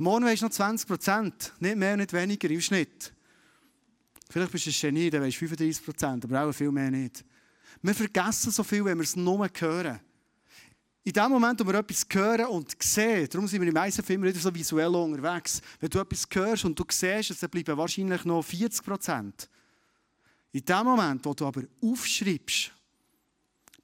Morgen 0.00 0.24
weisst 0.24 0.42
du 0.42 0.46
noch 0.46 0.52
20 0.52 0.86
Prozent. 0.86 1.52
Nicht 1.58 1.76
mehr, 1.76 1.96
nicht 1.96 2.12
weniger 2.12 2.48
im 2.48 2.60
Schnitt. 2.60 3.12
Vielleicht 4.30 4.52
bist 4.52 4.66
du 4.66 4.70
ein 4.70 4.76
Genie, 4.80 5.10
dann 5.10 5.22
weisst 5.22 5.40
du 5.40 5.46
35 5.48 5.84
Prozent, 5.84 6.24
aber 6.24 6.44
auch 6.44 6.52
viel 6.52 6.70
mehr 6.70 6.90
nicht. 6.90 7.24
Wir 7.82 7.94
vergessen 7.94 8.52
so 8.52 8.62
viel, 8.62 8.84
wenn 8.84 8.96
wir 8.96 9.02
es 9.02 9.16
nur 9.16 9.48
hören. 9.58 9.98
In 11.02 11.12
dem 11.12 11.30
Moment, 11.30 11.58
wo 11.60 11.66
wir 11.66 11.80
etwas 11.80 12.06
hören 12.12 12.46
und 12.46 12.80
sehen, 12.80 13.28
darum 13.28 13.48
sind 13.48 13.60
wir 13.60 13.68
im 13.68 13.74
meisten 13.74 14.04
Film 14.04 14.22
wieder 14.22 14.38
so 14.38 14.54
visuell 14.54 14.94
unterwegs. 14.94 15.60
Wenn 15.80 15.90
du 15.90 15.98
etwas 15.98 16.28
hörst 16.32 16.64
und 16.64 16.78
du 16.78 16.84
siehst 16.88 17.30
es, 17.30 17.40
dann 17.40 17.50
bleiben 17.50 17.76
wahrscheinlich 17.76 18.24
noch 18.24 18.42
40 18.42 18.84
Prozent. 18.84 19.48
In 20.52 20.64
dem 20.64 20.84
Moment, 20.84 21.24
wo 21.24 21.34
du 21.34 21.44
aber 21.44 21.62
aufschreibst, 21.82 22.72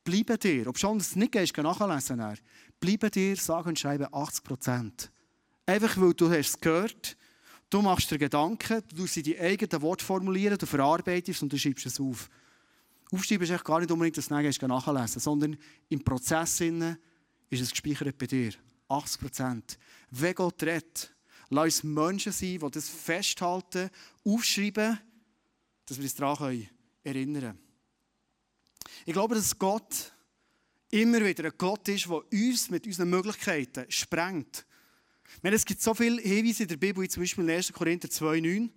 bleiben 0.04 0.38
dir, 0.38 0.68
ob 0.68 0.78
schon 0.78 0.98
das 0.98 1.16
nicht 1.16 1.32
gehst, 1.32 1.56
nachlesen, 1.56 2.38
bleiben 2.78 3.10
dir, 3.10 3.36
sagen 3.36 3.70
und 3.70 3.78
schreiben 3.78 4.06
80 4.12 4.44
Prozent. 4.44 5.10
Einfach 5.66 5.98
weil 6.00 6.14
du 6.14 6.30
hast 6.30 6.48
es 6.48 6.60
gehört, 6.60 7.16
du 7.70 7.80
machst 7.80 8.10
dir 8.10 8.18
Gedanken, 8.18 8.82
du 8.94 9.06
sie 9.06 9.22
die 9.22 9.38
eigenen 9.38 9.82
Worte 9.82 10.04
formulieren, 10.04 10.58
du 10.58 10.66
verarbeitest 10.66 11.42
und 11.42 11.52
du 11.52 11.58
schreibst 11.58 11.86
es 11.86 12.00
auf. 12.00 12.28
Aufschreiben 13.10 13.44
ist 13.44 13.50
echt 13.50 13.64
gar 13.64 13.80
nicht 13.80 13.90
unbedingt 13.90 14.16
das 14.16 14.30
Nächste 14.30 14.68
nachlesen, 14.68 15.20
sondern 15.20 15.56
im 15.88 16.02
Prozess 16.02 16.60
ist 16.60 17.60
es 17.60 17.70
gespeichert 17.70 18.18
bei 18.18 18.26
dir. 18.26 18.52
80 18.88 19.20
Prozent. 19.20 19.78
Wenn 20.10 20.34
Gott 20.34 20.62
redet, 20.62 21.14
lass 21.50 21.64
uns 21.64 21.84
Menschen 21.84 22.32
sein, 22.32 22.58
die 22.58 22.70
das 22.70 22.88
festhalten, 22.88 23.90
aufschreiben, 24.24 24.98
dass 25.86 25.96
wir 25.96 26.04
uns 26.04 26.14
daran 26.14 26.68
erinnern 27.02 27.42
können. 27.42 27.58
Ich 29.06 29.12
glaube, 29.12 29.34
dass 29.34 29.58
Gott 29.58 30.12
immer 30.90 31.24
wieder 31.24 31.44
ein 31.44 31.52
Gott 31.56 31.88
ist, 31.88 32.06
der 32.06 32.32
uns 32.32 32.70
mit 32.70 32.86
unseren 32.86 33.10
Möglichkeiten 33.10 33.90
sprengt. 33.90 34.66
Meine, 35.42 35.56
es 35.56 35.64
gibt 35.64 35.82
so 35.82 35.94
viele 35.94 36.20
Hinweise 36.20 36.64
in 36.64 36.68
der 36.68 36.76
Bibel, 36.76 37.02
wie 37.02 37.08
zum 37.08 37.22
Beispiel 37.22 37.44
in 37.44 37.50
1. 37.50 37.72
Korinther 37.72 38.08
2,9 38.08 38.70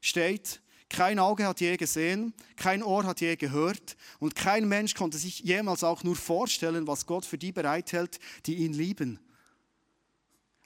steht, 0.00 0.60
kein 0.90 1.18
Auge 1.18 1.46
hat 1.46 1.60
je 1.60 1.76
gesehen, 1.76 2.32
kein 2.56 2.82
Ohr 2.82 3.04
hat 3.04 3.20
je 3.20 3.36
gehört 3.36 3.96
und 4.20 4.34
kein 4.34 4.66
Mensch 4.66 4.94
konnte 4.94 5.18
sich 5.18 5.40
jemals 5.40 5.84
auch 5.84 6.02
nur 6.02 6.16
vorstellen, 6.16 6.86
was 6.86 7.04
Gott 7.04 7.26
für 7.26 7.36
die 7.36 7.52
bereithält, 7.52 8.18
die 8.46 8.56
ihn 8.56 8.72
lieben. 8.72 9.20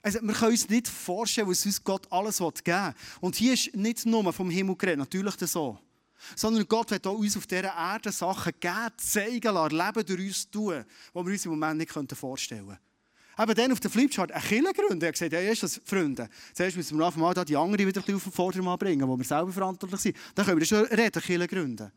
Also, 0.01 0.19
wir 0.21 0.33
können 0.33 0.51
uns 0.51 0.69
nicht 0.69 0.87
vorstellen, 0.87 1.47
was 1.47 1.65
uns 1.65 1.83
Gott 1.83 2.11
alles 2.11 2.37
geben 2.37 2.55
will. 2.65 2.93
Und 3.21 3.35
hier 3.35 3.53
ist 3.53 3.73
nicht 3.75 4.05
nur 4.05 4.33
vom 4.33 4.49
Himmel 4.49 4.75
geredet, 4.75 4.99
natürlich 4.99 5.35
so. 5.35 5.79
Sondern 6.35 6.67
Gott 6.67 6.91
wird 6.91 7.07
auch 7.07 7.17
uns 7.17 7.37
auf 7.37 7.47
dieser 7.47 7.73
Erde 7.73 8.11
Sachen 8.11 8.53
geben, 8.59 8.91
zeigen 8.97 9.53
lassen, 9.53 9.77
Leben 9.77 10.05
durch 10.05 10.27
uns 10.27 10.49
tun, 10.49 10.85
die 11.13 11.15
wir 11.15 11.31
uns 11.31 11.45
im 11.45 11.51
Moment 11.51 11.77
nicht 11.79 12.15
vorstellen 12.15 12.65
können. 12.65 12.79
Eben 13.39 13.55
dann 13.55 13.71
auf 13.71 13.79
der 13.79 13.89
Flipchart 13.89 14.31
eine 14.31 14.43
Kille 14.43 14.73
gründen. 14.73 15.01
Er 15.01 15.07
hat 15.07 15.13
gesagt, 15.13 15.33
ja, 15.33 15.53
das, 15.53 15.81
Freunde, 15.85 16.29
zuerst 16.53 16.77
müssen 16.77 16.97
wir 16.97 17.11
mal 17.17 17.33
die 17.33 17.57
anderen 17.57 17.87
wieder 17.87 17.99
auf 17.99 18.05
den 18.05 18.19
Vordermann 18.19 18.77
bringen, 18.77 19.07
wo 19.07 19.17
wir 19.17 19.25
selber 19.25 19.51
verantwortlich 19.51 20.01
sind. 20.01 20.17
Dann 20.35 20.45
können 20.45 20.59
wir 20.59 20.65
schon 20.65 20.85
reden, 20.85 21.21
Kille 21.21 21.47
gründen. 21.47 21.91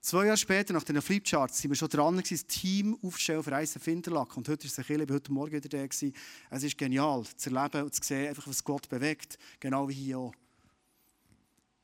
Zwei 0.00 0.26
Jahre 0.26 0.36
später, 0.36 0.72
nach 0.72 0.84
den 0.84 1.02
Flipcharts, 1.02 1.58
sind 1.58 1.72
wir 1.72 1.76
schon 1.76 1.88
dran, 1.88 2.22
das 2.30 2.46
Team 2.46 2.96
aufzustellen 3.02 3.42
für 3.42 3.52
Eisen 3.52 3.80
Finderlack. 3.80 4.36
Und 4.36 4.48
heute 4.48 4.66
ist 4.66 4.78
es 4.78 4.88
ein 4.88 5.06
heute 5.10 5.32
Morgen 5.32 5.52
wieder 5.52 5.68
da. 5.68 5.78
Es 5.82 6.62
ist 6.62 6.78
genial, 6.78 7.24
zu 7.36 7.50
erleben 7.50 7.82
und 7.82 7.92
zu 7.92 8.02
sehen, 8.02 8.28
einfach, 8.28 8.46
was 8.46 8.62
Gott 8.62 8.88
bewegt. 8.88 9.36
Genau 9.58 9.88
wie 9.88 9.94
hier 9.94 10.18
auch. 10.18 10.34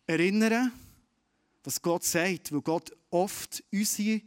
Erinnern, 0.07 0.71
was 1.65 1.83
Gott 1.83 2.05
sagt, 2.05 2.53
weil 2.53 2.61
Gott 2.61 2.93
oft 3.11 3.65
unsere 3.73 4.23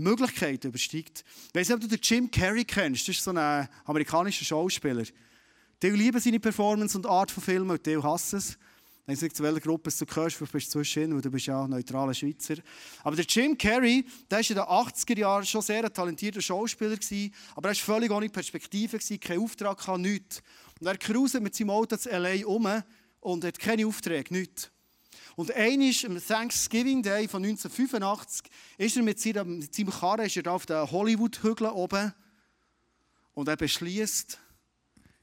Möglichkeiten 0.00 0.68
übersteigt. 0.68 1.24
Ich 1.48 1.54
weiß 1.54 1.68
nicht, 1.68 1.74
ob 1.74 1.80
du 1.80 1.88
den 1.88 2.00
Jim 2.02 2.30
Carrey 2.30 2.64
kennst. 2.64 3.08
Das 3.08 3.16
ist 3.16 3.24
so 3.24 3.32
ein 3.32 3.68
amerikanischer 3.84 4.44
Schauspieler. 4.44 5.04
Die 5.82 5.90
lieben 5.90 6.20
seine 6.20 6.40
Performance 6.40 6.96
und 6.96 7.06
Art 7.06 7.30
von 7.30 7.42
Filmen 7.42 7.70
und 7.70 7.86
die 7.86 7.96
hassen 7.96 8.38
es. 8.38 8.58
Ich 9.10 9.16
weiß 9.16 9.22
nicht, 9.22 9.36
zu 9.36 9.42
welcher 9.42 9.60
Gruppe 9.60 9.90
du 9.90 10.06
gehörst, 10.06 10.36
vielleicht 10.36 10.52
bist 10.52 10.68
du 10.68 10.70
zwischen, 10.78 11.14
weil 11.14 11.20
du 11.20 11.30
bist 11.30 11.46
ja 11.46 11.66
neutraler 11.66 12.14
Schweizer. 12.14 12.56
Aber 13.02 13.16
der 13.16 13.24
Jim 13.24 13.56
Carrey, 13.58 14.04
der 14.30 14.38
war 14.38 14.50
in 14.50 14.54
den 14.54 14.64
80er 14.64 15.18
Jahren 15.18 15.46
schon 15.46 15.62
sehr 15.62 15.84
ein 15.84 15.92
talentierter 15.92 16.40
Schauspieler, 16.40 16.96
gewesen, 16.96 17.34
aber 17.56 17.70
er 17.70 17.74
war 17.74 17.74
völlig 17.74 18.10
ohne 18.10 18.28
Perspektive, 18.28 18.98
gewesen, 18.98 19.18
keinen 19.18 19.42
Auftrag, 19.42 19.98
nichts. 19.98 20.42
Und 20.78 20.86
er 20.86 20.96
cruiset 20.96 21.42
mit 21.42 21.54
seinem 21.54 21.70
Auto 21.70 21.96
zu 21.96 22.10
L.A. 22.10 22.46
um 22.46 22.68
und 23.20 23.44
hat 23.44 23.58
keine 23.58 23.86
Aufträge, 23.86 24.32
nichts. 24.32 24.70
Und 25.40 25.54
einmal 25.54 25.90
am 26.04 26.22
Thanksgiving 26.22 27.02
Day 27.02 27.26
von 27.26 27.42
1985 27.42 28.42
ist 28.76 28.96
er 28.98 29.02
mit 29.02 29.18
seinem, 29.18 29.66
Karren 29.90 30.26
ist 30.26 30.36
er 30.36 30.52
auf 30.52 30.66
den 30.66 30.90
Hollywood-Hügel 30.90 31.68
oben 31.68 32.12
und 33.32 33.48
er 33.48 33.56
beschließt, 33.56 34.38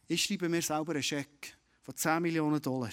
ich 0.07 0.23
schreibe 0.23 0.49
mir 0.49 0.63
selber 0.63 0.93
einen 0.93 1.03
Scheck 1.03 1.55
von 1.83 1.95
10 1.95 2.23
Millionen 2.23 2.59
Dollar. 2.59 2.89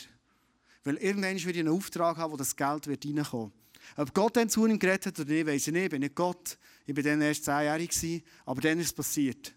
Weil 0.82 0.98
irgendwann 0.98 1.42
wird 1.42 1.56
ich 1.56 1.60
einen 1.60 1.70
Auftrag 1.70 2.18
haben, 2.18 2.30
wo 2.30 2.36
das 2.36 2.54
Geld 2.54 2.86
wird 2.88 3.06
reinkommen 3.06 3.52
wird. 3.96 4.08
Ob 4.08 4.12
Gott 4.12 4.36
dann 4.36 4.50
zu 4.50 4.66
ihm 4.66 4.78
geredet 4.78 5.06
hat 5.06 5.20
oder 5.20 5.30
nicht, 5.30 5.46
weiß 5.46 5.66
ich 5.68 5.72
nicht. 5.72 5.84
Ich 5.84 5.90
bin 5.92 6.00
nicht 6.02 6.14
Gott. 6.14 6.58
Ich 6.84 6.94
war 6.94 7.02
dann 7.02 7.22
erst 7.22 7.46
zehnjährig, 7.46 8.22
aber 8.44 8.60
dann 8.60 8.78
ist 8.80 8.88
es 8.88 8.92
passiert. 8.92 9.54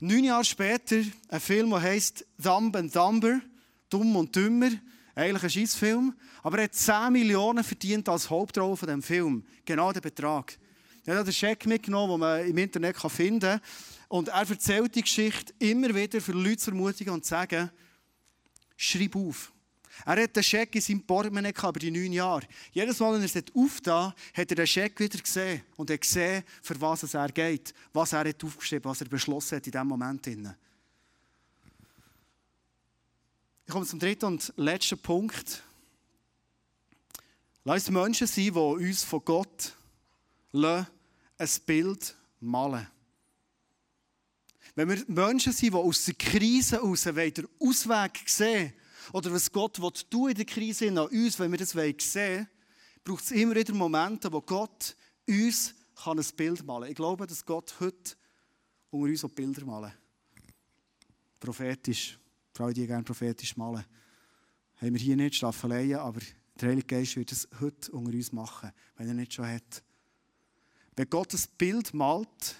Neun 0.00 0.24
Jahre 0.24 0.44
später 0.44 1.04
ein 1.28 1.40
Film, 1.40 1.70
der 1.70 1.82
heißt 1.82 2.26
Dumb 2.36 2.74
and 2.74 2.96
Dumber, 2.96 3.40
Dumm 3.88 4.16
und 4.16 4.34
Dümmer. 4.34 4.72
Eigentlich 5.18 5.42
ein 5.42 5.50
Scheißfilm. 5.50 6.14
Aber 6.44 6.58
er 6.58 6.64
hat 6.64 6.74
10 6.74 7.12
Millionen 7.12 7.64
verdient 7.64 8.08
als 8.08 8.30
Hauptrolle 8.30 8.76
von 8.76 8.86
diesem 8.86 9.02
Film. 9.02 9.44
Genau 9.64 9.92
den 9.92 10.00
Betrag. 10.00 10.56
Er 11.04 11.16
hat 11.16 11.24
einen 11.24 11.32
Scheck 11.32 11.66
mitgenommen, 11.66 12.12
den 12.12 12.20
man 12.20 12.46
im 12.46 12.56
Internet 12.56 12.96
finden 12.96 13.40
kann. 13.40 13.60
Und 14.06 14.28
er 14.28 14.48
erzählt 14.48 14.94
die 14.94 15.02
Geschichte 15.02 15.52
immer 15.58 15.92
wieder 15.92 16.20
für 16.20 16.30
Leute 16.30 16.58
zu 16.58 16.70
ermutigen 16.70 17.12
und 17.12 17.24
zu 17.24 17.30
sagen, 17.30 17.68
schreib 18.76 19.16
auf. 19.16 19.52
Er 20.06 20.22
hat 20.22 20.36
den 20.36 20.42
Scheck 20.44 20.72
in 20.76 20.80
seinem 20.80 21.02
Portemonnaie 21.02 21.50
über 21.50 21.80
die 21.80 21.90
neun 21.90 22.12
Jahre. 22.12 22.46
Jedes 22.70 23.00
Mal, 23.00 23.14
wenn 23.14 23.20
er 23.20 23.24
es 23.24 23.44
aufgetan 23.56 24.12
hat 24.34 24.50
er 24.50 24.54
den 24.54 24.66
Scheck 24.68 25.00
wieder 25.00 25.18
gesehen 25.18 25.62
und 25.74 25.90
hat 25.90 26.00
gesehen, 26.00 26.44
für 26.62 26.80
was 26.80 27.02
es 27.02 27.14
er 27.14 27.32
geht, 27.32 27.74
was 27.92 28.12
er 28.12 28.20
hat 28.28 28.44
aufgeschrieben 28.44 28.88
was 28.88 29.00
er 29.00 29.08
beschlossen 29.08 29.56
hat 29.56 29.66
in 29.66 29.72
diesem 29.72 29.88
Moment. 29.88 30.28
Ich 33.68 33.72
komme 33.74 33.84
zum 33.84 33.98
dritten 33.98 34.24
und 34.24 34.50
letzten 34.56 34.98
Punkt. 34.98 35.62
Lass 37.64 37.86
uns 37.86 37.90
Menschen 37.90 38.26
sein, 38.26 38.44
die 38.44 38.50
uns 38.50 39.04
von 39.04 39.22
Gott 39.22 39.76
ein 40.54 40.86
Bild 41.66 42.16
malen 42.40 42.86
Wenn 44.74 44.88
wir 44.88 45.04
Menschen 45.08 45.52
sind, 45.52 45.74
die 45.74 45.76
aus 45.76 46.02
der 46.06 46.14
Krise 46.14 46.76
heraus 46.76 47.02
den 47.02 47.46
Ausweg 47.60 48.26
sehen 48.26 48.72
oder 49.12 49.30
was 49.34 49.52
Gott 49.52 49.78
will 49.78 50.30
in 50.30 50.34
der 50.34 50.46
Krise 50.46 50.88
an 50.88 50.96
uns, 51.00 51.38
wenn 51.38 51.50
wir 51.50 51.58
das 51.58 51.72
sehen 51.72 51.84
wollen, 51.84 52.48
braucht 53.04 53.24
es 53.24 53.32
immer 53.32 53.54
wieder 53.54 53.74
Momente, 53.74 54.32
wo 54.32 54.40
Gott 54.40 54.96
uns 55.28 55.74
kann 55.94 56.18
ein 56.18 56.26
Bild 56.38 56.64
malen 56.64 56.84
kann. 56.84 56.90
Ich 56.90 56.96
glaube, 56.96 57.26
dass 57.26 57.44
Gott 57.44 57.74
heute 57.80 58.16
unter 58.90 59.10
uns 59.10 59.24
auch 59.24 59.28
Bilder 59.28 59.66
malen 59.66 59.92
Prophetisch. 61.38 62.18
Frauen, 62.58 62.74
die 62.74 62.88
gerne 62.88 63.04
prophetisch 63.04 63.56
malen. 63.56 63.84
Haben 64.78 64.92
wir 64.92 65.00
hier 65.00 65.14
nicht 65.14 65.36
Staffeleien, 65.36 66.00
aber 66.00 66.18
der 66.60 66.70
Heilige 66.70 66.88
Geist 66.88 67.14
wird 67.14 67.30
es 67.30 67.48
heute 67.60 67.92
unter 67.92 68.12
uns 68.12 68.32
machen, 68.32 68.72
wenn 68.96 69.06
er 69.06 69.14
nicht 69.14 69.32
schon 69.32 69.46
hat. 69.46 69.84
Wenn 70.96 71.08
Gott 71.08 71.32
ein 71.32 71.40
Bild 71.56 71.94
malt, 71.94 72.56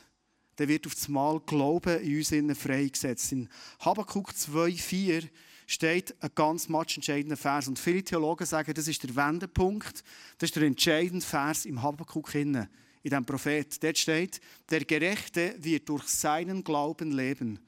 dann 0.54 0.68
wird 0.68 0.86
auf 0.86 0.94
das 0.94 1.08
Mal 1.08 1.40
Glauben 1.40 2.00
in 2.00 2.18
uns 2.18 2.30
innen 2.30 2.54
freigesetzt. 2.54 3.32
In 3.32 3.48
Habakkuk 3.80 4.30
2,4 4.30 5.28
steht 5.66 6.14
ein 6.22 6.30
ganz 6.32 6.68
entscheidender 6.68 7.36
Vers. 7.36 7.66
Und 7.66 7.80
viele 7.80 8.04
Theologen 8.04 8.46
sagen, 8.46 8.74
das 8.74 8.86
ist 8.86 9.02
der 9.02 9.16
Wendepunkt, 9.16 10.04
das 10.38 10.50
ist 10.50 10.54
der 10.54 10.62
entscheidende 10.62 11.26
Vers 11.26 11.66
im 11.66 11.82
Habakkuk 11.82 12.32
in 12.36 12.68
diesem 13.02 13.26
Prophet. 13.26 13.82
Dort 13.82 13.98
steht, 13.98 14.40
der 14.70 14.84
Gerechte 14.84 15.56
wird 15.58 15.88
durch 15.88 16.06
seinen 16.06 16.62
Glauben 16.62 17.10
leben. 17.10 17.58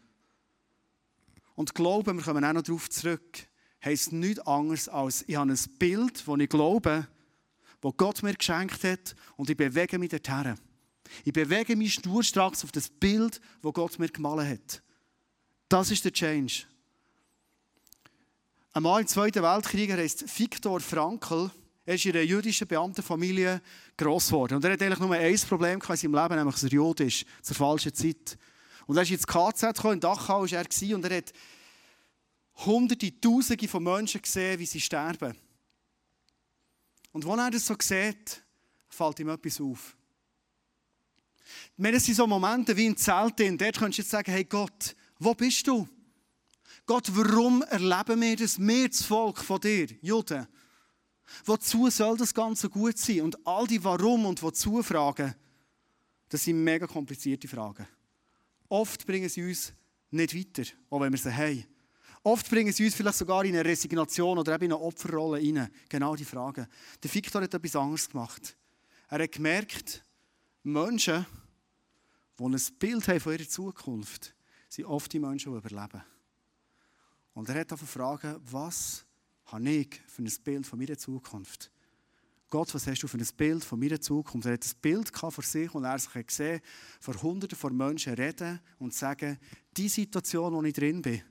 Und 1.61 1.75
Glauben, 1.75 2.17
wir 2.17 2.25
kommen 2.25 2.43
auch 2.43 2.55
noch 2.55 2.63
darauf 2.63 2.89
zurück, 2.89 3.47
heisst 3.85 4.15
nichts 4.15 4.41
anderes 4.47 4.89
als, 4.89 5.27
ich 5.29 5.37
habe 5.37 5.53
ein 5.53 5.59
Bild, 5.79 6.27
das 6.27 6.39
ich 6.39 6.49
glaube, 6.49 7.07
das 7.83 7.93
Gott 7.99 8.23
mir 8.23 8.33
geschenkt 8.33 8.83
hat 8.83 9.15
und 9.37 9.51
ich 9.51 9.59
bewege 9.59 9.99
mich 9.99 10.09
dorthin. 10.09 10.55
Ich 11.23 11.35
bewege 11.35 11.77
mich 11.77 11.93
sturstracks 11.93 12.65
auf 12.65 12.73
das 12.73 12.89
Bild, 12.89 13.43
das 13.61 13.73
Gott 13.75 13.99
mir 13.99 14.09
gemalt 14.09 14.49
hat. 14.49 14.83
Das 15.69 15.91
ist 15.91 16.03
der 16.03 16.15
Change. 16.15 16.63
Ein 18.73 18.83
Mann 18.83 19.03
im 19.03 19.07
Zweiten 19.07 19.43
Weltkrieg 19.43 19.93
heißt 19.93 20.39
Viktor 20.39 20.81
Frankl. 20.81 21.51
Er 21.85 21.97
ist 21.97 22.07
in 22.07 22.13
einer 22.13 22.23
jüdischen 22.23 22.69
Beamtenfamilie 22.69 23.61
gross 23.99 24.29
geworden. 24.29 24.55
Und 24.55 24.65
er 24.65 24.73
hat 24.73 24.81
eigentlich 24.81 24.99
nur 24.99 25.15
ein 25.15 25.39
Problem 25.41 25.79
in 25.79 25.97
seinem 25.97 26.15
Leben, 26.15 26.37
nämlich 26.37 26.55
dass 26.55 26.65
er 26.65 26.71
Jod 26.71 27.01
ist, 27.01 27.27
zur 27.43 27.57
falschen 27.57 27.93
Zeit. 27.93 28.39
Und 28.91 28.97
er 28.97 29.05
ist 29.05 29.13
ins 29.13 29.27
KZ 29.29 29.77
gekommen, 29.77 29.95
in 29.95 30.01
Dachau 30.01 30.43
war 30.43 30.51
er, 30.51 30.97
und 30.97 31.05
er 31.05 31.17
hat 31.19 31.33
hunderte, 32.67 33.21
tausende 33.21 33.69
von 33.69 33.85
Menschen 33.85 34.21
gesehen, 34.21 34.59
wie 34.59 34.67
sie 34.67 34.81
sterben. 34.81 35.37
Und 37.13 37.25
wenn 37.25 37.39
er 37.39 37.53
das 37.53 37.67
so 37.67 37.77
sieht, 37.81 38.43
fällt 38.89 39.21
ihm 39.21 39.29
etwas 39.29 39.61
auf. 39.61 39.97
Es 41.79 42.05
sind 42.05 42.17
so 42.17 42.27
Momente 42.27 42.77
wie 42.77 42.87
im 42.87 42.97
Zelt, 42.97 43.39
in 43.39 43.57
dort 43.57 43.79
könntest 43.79 43.99
du 43.99 44.03
jetzt 44.03 44.11
sagen, 44.11 44.33
hey 44.33 44.43
Gott, 44.43 44.97
wo 45.21 45.35
bist 45.35 45.69
du? 45.69 45.89
Gott, 46.85 47.07
warum 47.15 47.63
erleben 47.63 48.21
wir 48.21 48.35
das, 48.35 48.59
wir 48.59 48.89
das 48.89 49.03
Volk 49.03 49.39
von 49.39 49.61
dir, 49.61 49.87
Juden? 50.03 50.49
Wozu 51.45 51.89
soll 51.91 52.17
das 52.17 52.35
Ganze 52.35 52.69
gut 52.69 52.99
sein? 52.99 53.21
Und 53.21 53.47
all 53.47 53.69
die 53.69 53.85
Warum 53.85 54.27
und 54.27 54.43
Wozu 54.43 54.83
Fragen, 54.83 55.33
das 56.29 56.43
sind 56.43 56.65
mega 56.65 56.89
komplizierte 56.89 57.47
Fragen. 57.47 57.87
Oft 58.71 59.05
bringen 59.05 59.29
sie 59.29 59.43
uns 59.43 59.75
nicht 60.11 60.35
weiter, 60.35 60.71
auch 60.89 61.01
wenn 61.01 61.13
wir 61.13 61.19
sie 61.19 61.37
haben. 61.37 61.67
Oft 62.23 62.49
bringen 62.49 62.73
sie 62.73 62.85
uns 62.85 62.95
vielleicht 62.95 63.19
sogar 63.19 63.45
in 63.45 63.55
eine 63.55 63.65
Resignation 63.65 64.39
oder 64.39 64.55
eben 64.55 64.65
in 64.65 64.73
eine 64.73 64.81
Opferrolle 64.81 65.39
rein. 65.39 65.71
Genau 65.89 66.15
die 66.15 66.25
Fragen. 66.25 66.67
Der 67.03 67.13
Victor 67.13 67.43
hat 67.43 67.53
etwas 67.53 67.77
anderes 67.77 68.09
gemacht. 68.09 68.57
Er 69.09 69.23
hat 69.23 69.33
gemerkt, 69.33 70.05
Menschen, 70.63 71.27
die 72.39 72.45
ein 72.45 72.61
Bild 72.79 73.09
haben 73.09 73.21
von 73.21 73.33
ihrer 73.33 73.49
Zukunft, 73.49 74.35
sind 74.69 74.85
oft 74.85 75.13
die 75.13 75.19
Menschen, 75.19 75.53
die 75.53 75.59
überleben. 75.59 76.03
Und 77.35 77.49
er 77.49 77.61
hat 77.61 77.73
einfach 77.73 77.87
fragen, 77.87 78.37
was 78.51 79.05
habe 79.47 79.69
ich 79.69 80.01
für 80.07 80.23
ein 80.23 80.33
Bild 80.45 80.67
von 80.67 80.79
meiner 80.79 80.97
Zukunft? 80.97 81.73
Gott, 82.51 82.75
was 82.75 82.85
hast 82.89 83.01
du 83.01 83.07
für 83.07 83.17
ein 83.17 83.27
Bild 83.37 83.63
von 83.63 83.79
meiner 83.79 84.01
Zukunft? 84.01 84.45
Er 84.45 84.55
hat 84.55 84.67
ein 84.67 84.81
Bild 84.83 85.17
vor 85.17 85.45
sich 85.45 85.73
und 85.73 85.85
er 85.85 85.93
hat 85.93 86.01
sich 86.01 86.27
gesehen, 86.27 86.61
vor 86.99 87.15
Hunderten 87.23 87.57
von 87.57 87.77
Menschen 87.77 88.15
reden 88.15 88.59
und 88.81 88.93
sagen, 88.93 89.39
die 89.77 89.89
Situation, 89.89 90.53
in 90.53 90.61
der 90.61 90.69
ich 90.69 90.75
drin 90.75 91.01
bin, 91.01 91.23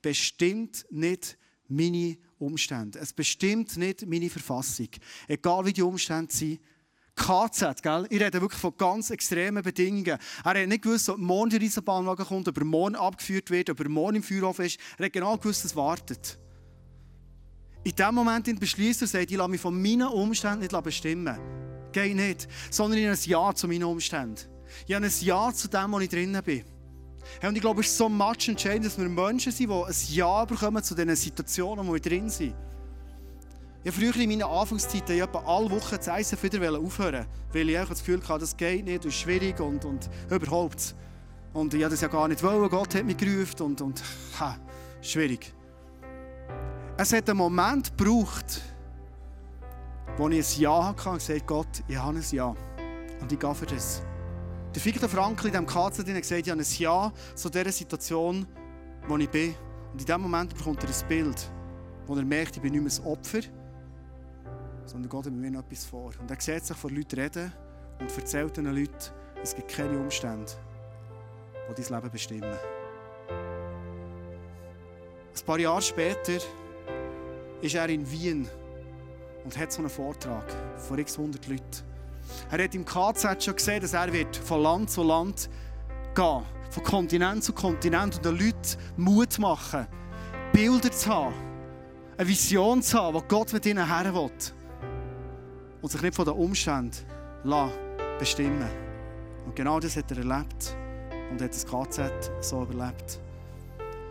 bestimmt 0.00 0.86
nicht 0.90 1.36
meine 1.68 2.16
Umstände. 2.38 2.98
Es 3.00 3.12
bestimmt 3.12 3.76
nicht 3.76 4.06
meine 4.06 4.30
Verfassung. 4.30 4.88
Egal 5.28 5.66
wie 5.66 5.74
die 5.74 5.82
Umstände 5.82 6.34
sind, 6.34 6.60
KZ, 7.14 7.82
gell? 7.82 8.06
Ich 8.08 8.22
rede 8.22 8.40
wirklich 8.40 8.60
von 8.60 8.74
ganz 8.74 9.10
extremen 9.10 9.62
Bedingungen. 9.62 10.18
Er 10.42 10.62
hat 10.62 10.68
nicht 10.68 10.82
gewusst, 10.82 11.10
ob 11.10 11.18
morgen 11.18 11.50
der 11.50 11.60
Riesenbahnwagen 11.60 12.24
kommt, 12.24 12.48
ob 12.48 12.56
er 12.56 12.64
morgen 12.64 12.96
abgeführt 12.96 13.50
wird, 13.50 13.68
ob 13.68 13.78
er 13.80 13.90
morgen 13.90 14.16
im 14.16 14.22
Feuerhof 14.22 14.58
ist. 14.60 14.80
Er 14.96 15.04
hat 15.04 15.12
genau 15.12 15.36
gewusst, 15.36 15.66
was 15.66 15.76
wartet. 15.76 16.38
In 17.84 17.94
dem 17.96 18.14
Moment 18.14 18.60
beschließt 18.60 19.02
er, 19.02 19.08
sagt, 19.08 19.30
ich 19.30 19.36
lasse 19.36 19.50
mich 19.50 19.60
von 19.60 19.80
meinen 19.80 20.06
Umständen 20.06 20.60
nicht 20.60 20.82
bestimmen. 20.82 21.36
Geht 21.90 22.14
nicht. 22.14 22.48
Sondern 22.70 23.00
habe 23.00 23.10
ein 23.10 23.18
Ja 23.24 23.54
zu 23.54 23.66
meinen 23.66 23.84
Umständen. 23.84 24.40
Ich 24.86 24.94
habe 24.94 25.04
ein 25.04 25.12
Ja 25.20 25.52
zu 25.52 25.68
dem, 25.68 25.92
wo 25.92 25.98
ich 25.98 26.08
drinnen 26.08 26.42
bin. 26.42 26.64
Hey, 27.40 27.48
und 27.48 27.56
ich 27.56 27.60
glaube, 27.60 27.80
es 27.80 27.88
ist 27.88 27.96
so 27.96 28.08
much 28.08 28.48
entscheidend, 28.48 28.86
dass 28.86 28.98
wir 28.98 29.08
Menschen 29.08 29.52
sind, 29.52 29.70
die 29.70 29.74
ein 29.74 29.94
Ja 30.08 30.44
bekommen 30.44 30.82
zu 30.82 30.94
diesen 30.94 31.16
Situationen, 31.16 31.86
wo 31.86 31.92
wir 31.92 32.00
drin 32.00 32.28
sind. 32.28 32.54
Ich 33.84 33.92
habe 33.92 34.00
früher 34.00 34.22
in 34.22 34.28
meinen 34.28 34.42
Anfangszeiten 34.42 35.20
etwa 35.20 35.40
alle 35.40 35.70
Wochen 35.70 35.96
das 35.96 36.08
Eisen 36.08 36.40
wieder 36.40 36.78
aufhören 36.78 37.26
weil 37.52 37.68
ich 37.68 37.76
das 37.76 37.98
Gefühl 37.98 38.20
hatte, 38.28 38.40
das 38.40 38.56
geht 38.56 38.84
nicht, 38.84 39.04
das 39.04 39.12
ist 39.12 39.20
schwierig 39.20 39.60
und, 39.60 39.84
und 39.84 40.08
überhaupt. 40.30 40.94
Und 41.52 41.74
ich 41.74 41.80
wollte 41.80 41.90
das 41.90 42.00
ja 42.00 42.08
gar 42.08 42.28
nicht 42.28 42.42
wollen, 42.42 42.68
Gott 42.70 42.94
hat 42.94 43.04
mich 43.04 43.16
gerufen 43.16 43.62
und, 43.62 43.80
und 43.80 44.02
ha, 44.40 44.56
schwierig. 45.02 45.52
Es 46.96 47.12
hat 47.12 47.28
einen 47.30 47.38
Moment 47.38 47.96
gebraucht, 47.96 48.60
wo 50.18 50.28
ich 50.28 50.56
ein 50.56 50.60
Ja 50.60 50.84
hatte 50.88 51.08
und 51.08 51.18
gesagt 51.18 51.46
Gott, 51.46 51.82
ich 51.88 51.96
habe 51.96 52.18
ein 52.18 52.24
Ja. 52.30 52.54
Und 53.20 53.32
ich 53.32 53.38
gehe 53.38 53.54
für 53.54 53.66
das. 53.66 54.02
Der 54.74 54.84
Victor 54.84 55.08
Frankl 55.08 55.46
in 55.46 55.52
diesem 55.52 55.66
KZ 55.66 55.98
hat 56.00 56.06
gesagt, 56.06 56.46
ich 56.46 56.50
habe 56.50 56.60
ein 56.60 56.66
Ja 56.78 57.12
zu 57.34 57.48
dieser 57.48 57.72
Situation, 57.72 58.46
wo 59.08 59.16
ich 59.16 59.30
bin. 59.30 59.54
Und 59.92 60.00
in 60.00 60.06
diesem 60.06 60.20
Moment 60.20 60.54
bekommt 60.54 60.82
er 60.82 60.90
ein 60.90 61.08
Bild, 61.08 61.50
wo 62.06 62.14
er 62.14 62.24
merkt, 62.24 62.56
ich 62.56 62.62
bin 62.62 62.72
nicht 62.72 62.82
mehr 62.82 62.90
das 62.90 63.04
Opfer, 63.04 63.40
sondern 64.84 65.08
Gott 65.08 65.26
hat 65.26 65.32
mir 65.32 65.50
noch 65.50 65.60
etwas 65.60 65.86
vor. 65.86 66.12
Und 66.20 66.30
er 66.30 66.40
sieht 66.40 66.64
sich 66.64 66.76
vor 66.76 66.90
Leuten 66.90 67.18
reden 67.18 67.52
und 68.00 68.16
erzählt 68.16 68.56
den 68.56 68.66
Leuten, 68.66 69.12
es 69.42 69.54
gibt 69.54 69.68
keine 69.68 69.98
Umstände, 69.98 70.52
die 71.70 71.82
dein 71.82 71.94
Leben 71.94 72.10
bestimmen. 72.10 72.58
Ein 75.34 75.46
paar 75.46 75.58
Jahre 75.58 75.80
später 75.80 76.38
ist 77.62 77.74
er 77.74 77.88
in 77.88 78.10
Wien 78.10 78.48
und 79.44 79.56
hat 79.56 79.72
so 79.72 79.78
einen 79.80 79.90
Vortrag 79.90 80.44
vor 80.76 80.98
x 80.98 81.16
100 81.18 81.46
Leuten. 81.48 81.64
Er 82.50 82.64
hat 82.64 82.74
im 82.74 82.84
KZ 82.84 83.42
schon 83.42 83.56
gesehen, 83.56 83.80
dass 83.80 83.94
er 83.94 84.12
wird 84.12 84.36
von 84.36 84.62
Land 84.62 84.90
zu 84.90 85.02
Land 85.02 85.48
gehen 86.14 86.42
von 86.72 86.82
Kontinent 86.84 87.44
zu 87.44 87.52
Kontinent 87.52 88.16
und 88.16 88.24
den 88.24 88.38
Leuten 88.38 88.78
Mut 88.96 89.38
machen, 89.38 89.86
Bilder 90.52 90.90
zu 90.90 91.10
haben, 91.10 91.34
eine 92.16 92.28
Vision 92.28 92.82
zu 92.82 92.98
haben, 92.98 93.18
die 93.18 93.28
Gott 93.28 93.52
mit 93.52 93.66
ihnen 93.66 93.86
her 93.86 94.14
will 94.14 94.30
und 95.82 95.90
sich 95.90 96.00
nicht 96.00 96.14
von 96.14 96.24
den 96.24 96.34
Umständen 96.34 96.92
bestimmen 98.18 98.70
Und 99.44 99.54
genau 99.54 99.80
das 99.80 99.96
hat 99.96 100.10
er 100.12 100.18
erlebt 100.18 100.76
und 101.30 101.42
hat 101.42 101.50
das 101.50 101.66
KZ 101.66 102.30
so 102.40 102.62
überlebt. 102.62 103.20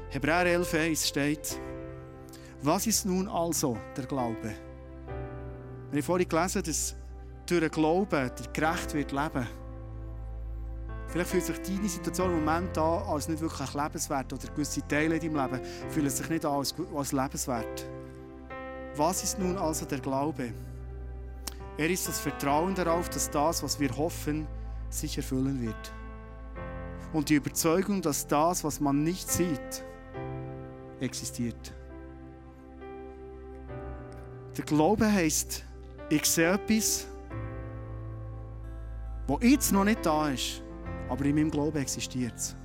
Hebräer 0.09 0.59
11,1 0.59 1.07
steht, 1.07 1.59
was 2.63 2.87
ist 2.87 3.05
nun 3.05 3.27
also 3.27 3.77
der 3.97 4.05
Glaube? 4.05 4.53
Wir 5.91 5.97
haben 5.97 6.03
vorhin 6.03 6.27
gelesen, 6.27 6.63
dass 6.63 6.95
durch 7.45 7.61
den 7.61 7.71
Glauben 7.71 8.09
der 8.09 8.47
gerecht 8.53 8.93
wird 8.93 9.11
leben. 9.11 9.47
Vielleicht 11.07 11.29
fühlt 11.29 11.43
sich 11.43 11.61
deine 11.61 11.89
Situation 11.89 12.31
im 12.31 12.45
Moment 12.45 12.77
an 12.77 13.03
als 13.03 13.27
nicht 13.27 13.41
wirklich 13.41 13.73
lebenswert 13.73 14.31
oder 14.31 14.47
gewisse 14.47 14.87
Teile 14.87 15.17
in 15.17 15.33
deinem 15.33 15.51
Leben 15.51 15.65
fühlen 15.89 16.09
sich 16.09 16.29
nicht 16.29 16.45
an 16.45 16.53
als, 16.53 16.73
als 16.95 17.11
lebenswert. 17.11 17.89
Was 18.95 19.23
ist 19.23 19.39
nun 19.39 19.57
also 19.57 19.85
der 19.85 19.99
Glaube? 19.99 20.53
Er 21.77 21.89
ist 21.89 22.07
das 22.07 22.19
Vertrauen 22.19 22.75
darauf, 22.75 23.09
dass 23.09 23.29
das, 23.29 23.63
was 23.63 23.79
wir 23.79 23.95
hoffen, 23.97 24.47
sich 24.89 25.17
erfüllen 25.17 25.61
wird. 25.61 25.93
Und 27.11 27.29
die 27.29 27.35
Überzeugung, 27.35 28.01
dass 28.01 28.27
das, 28.27 28.63
was 28.63 28.79
man 28.79 29.03
nicht 29.03 29.29
sieht, 29.29 29.83
existiert. 30.99 31.73
Der 34.61 34.67
Glaube 34.67 35.11
heißt, 35.11 35.63
ich 36.11 36.23
sehe 36.23 36.53
etwas, 36.53 37.07
wo 39.25 39.39
jetzt 39.41 39.71
noch 39.71 39.83
nicht 39.83 40.05
da 40.05 40.29
ist, 40.29 40.61
aber 41.09 41.25
in 41.25 41.33
meinem 41.33 41.49
Glauben 41.49 41.77
existiert 41.77 42.35
es. 42.35 42.55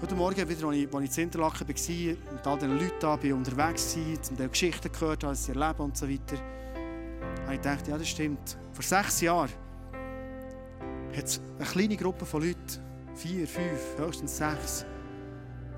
Heute 0.00 0.14
Morgen, 0.14 0.48
wieder, 0.48 0.68
als 0.68 0.76
ich, 0.76 1.18
in 1.18 1.24
Interlaken 1.24 1.66
war, 1.66 2.32
mit 2.32 2.46
all 2.46 2.58
diesen 2.58 2.78
Leuten 2.78 2.94
da, 3.00 3.14
unterwegs 3.34 3.96
war, 3.96 4.22
zum 4.22 4.38
Teil 4.38 4.48
Geschichten 4.48 4.92
gehört 4.92 5.24
habe, 5.24 5.34
sie 5.34 5.50
erleben 5.50 5.80
und 5.80 5.96
so 5.96 6.08
weiter, 6.08 6.36
habe 7.42 7.54
ich 7.54 7.60
gedacht, 7.60 7.88
ja, 7.88 7.98
das 7.98 8.08
stimmt. 8.08 8.56
Vor 8.72 8.84
sechs 8.84 9.20
Jahren 9.20 9.50
hat 11.16 11.24
es 11.24 11.40
eine 11.58 11.66
kleine 11.66 11.96
Gruppe 11.96 12.24
von 12.24 12.40
Leuten, 12.40 13.16
vier, 13.16 13.48
fünf, 13.48 13.98
höchstens 13.98 14.36
sechs, 14.36 14.86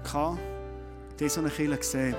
gehabt, 0.02 0.38
die 1.18 1.28
so 1.28 1.40
eine 1.40 1.50
Kirche 1.50 1.76
gesehen. 1.76 2.16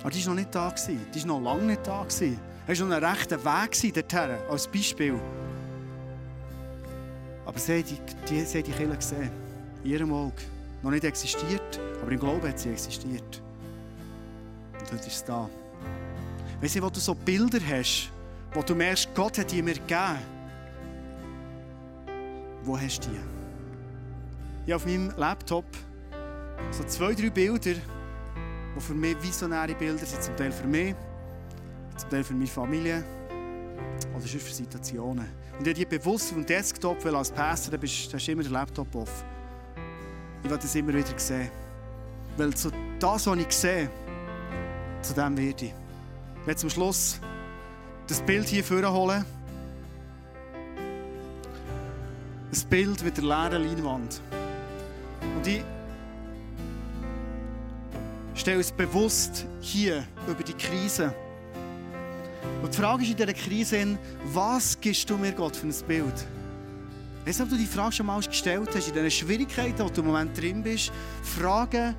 Aber 0.00 0.10
die 0.10 0.24
war 0.26 0.34
noch 0.34 0.40
nicht 0.40 0.54
da. 0.54 0.74
Die 1.14 1.20
war 1.20 1.26
noch 1.26 1.40
lange 1.40 1.62
nicht 1.64 1.86
da. 1.86 2.06
Es 2.08 2.80
war 2.80 2.86
noch 2.86 2.96
ein 2.96 3.04
rechter 3.04 3.44
Weg 3.44 3.94
dorthin, 3.94 4.36
als 4.48 4.66
Beispiel. 4.66 5.20
Aber 7.44 7.58
sie 7.58 7.78
haben 7.78 7.84
die, 7.84 7.98
die, 8.28 8.44
sie 8.44 8.58
haben 8.58 8.64
die 8.64 8.72
Kirche 8.72 8.96
gesehen. 8.96 9.30
In 9.84 9.90
ihrem 9.90 10.12
Auge. 10.12 10.42
Noch 10.82 10.90
nicht 10.90 11.04
existiert, 11.04 11.78
aber 12.00 12.10
im 12.12 12.18
Glauben 12.18 12.48
hat 12.48 12.58
sie 12.58 12.70
existiert. 12.70 13.42
Und 14.78 14.92
heute 14.92 15.06
ist 15.06 15.16
es 15.16 15.24
da. 15.24 15.48
Weißt 16.60 16.76
du, 16.76 16.82
wo 16.82 16.90
du 16.90 17.00
so 17.00 17.14
Bilder 17.14 17.58
hast, 17.66 18.10
wo 18.54 18.62
du 18.62 18.74
merkst, 18.74 19.08
Gott 19.14 19.38
hat 19.38 19.52
die 19.52 19.62
mir 19.62 19.74
gegeben. 19.74 20.18
Wo 22.62 22.78
hast 22.78 23.04
du 23.04 23.10
die? 23.10 23.16
Ich 24.66 24.72
habe 24.72 24.76
auf 24.76 24.86
meinem 24.86 25.12
Laptop 25.16 25.64
so 26.70 26.84
zwei, 26.84 27.14
drei 27.14 27.30
Bilder, 27.30 27.74
die 28.76 28.80
für 28.80 28.94
mich 28.94 29.22
visionäre 29.22 29.74
Bilder 29.74 30.06
sind. 30.06 30.22
Zum 30.22 30.36
Teil 30.36 30.52
für 30.52 30.66
mich, 30.66 30.94
zum 31.96 32.10
Teil 32.10 32.24
für 32.24 32.34
meine 32.34 32.46
Familie 32.46 33.04
oder 34.14 34.26
für 34.26 34.38
Situationen. 34.38 35.26
Und 35.58 35.66
ich 35.66 35.74
die 35.74 35.84
bewusst 35.84 36.30
auf 36.30 36.36
dem 36.36 36.46
Desktop, 36.46 37.04
weil 37.04 37.14
als 37.14 37.30
Pastor 37.30 37.76
da 37.76 37.82
hast 37.82 38.26
du 38.26 38.32
immer 38.32 38.42
den 38.42 38.52
Laptop 38.52 38.94
offen. 38.94 39.24
Ich 40.42 40.50
will 40.50 40.56
das 40.56 40.74
immer 40.74 40.94
wieder 40.94 41.18
sehen. 41.18 41.50
Weil 42.36 42.54
zu 42.54 42.70
das, 42.98 43.26
was 43.26 43.38
ich 43.38 43.52
sehe, 43.52 43.90
zu 45.02 45.12
dem 45.14 45.36
werde 45.36 45.66
ich. 45.66 45.74
Ich 46.40 46.46
werde 46.46 46.60
zum 46.60 46.70
Schluss 46.70 47.20
das 48.06 48.22
Bild 48.22 48.48
hier 48.48 48.64
vorholen. 48.64 49.24
Ein 52.52 52.68
Bild 52.68 53.04
mit 53.04 53.16
der 53.16 53.24
leeren 53.24 53.62
Leinwand. 53.62 54.20
Und 55.36 55.46
ich 55.46 55.62
stelle 58.40 58.58
uns 58.58 58.72
bewusst 58.72 59.46
hier 59.60 60.04
über 60.26 60.42
die 60.42 60.54
Krise. 60.54 61.14
Und 62.62 62.72
die 62.72 62.78
Frage 62.78 63.02
ist 63.02 63.10
in 63.10 63.16
dieser 63.16 63.32
Krise, 63.34 63.98
was 64.32 64.80
gibst 64.80 65.08
du 65.10 65.18
mir 65.18 65.32
Gott 65.32 65.56
für 65.56 65.66
ein 65.66 65.74
Bild? 65.86 66.26
Weißt 67.26 67.40
du, 67.40 67.44
ob 67.44 67.50
du 67.50 67.56
die 67.56 67.66
Frage 67.66 67.92
schon 67.92 68.06
mal 68.06 68.20
gestellt 68.20 68.68
hast, 68.74 68.88
in 68.88 68.94
diesen 68.94 69.10
Schwierigkeiten, 69.10 69.80
wo 69.80 69.88
du 69.90 70.00
im 70.00 70.06
Moment 70.06 70.38
drin 70.40 70.62
bist, 70.62 70.90
fragen, 71.22 71.94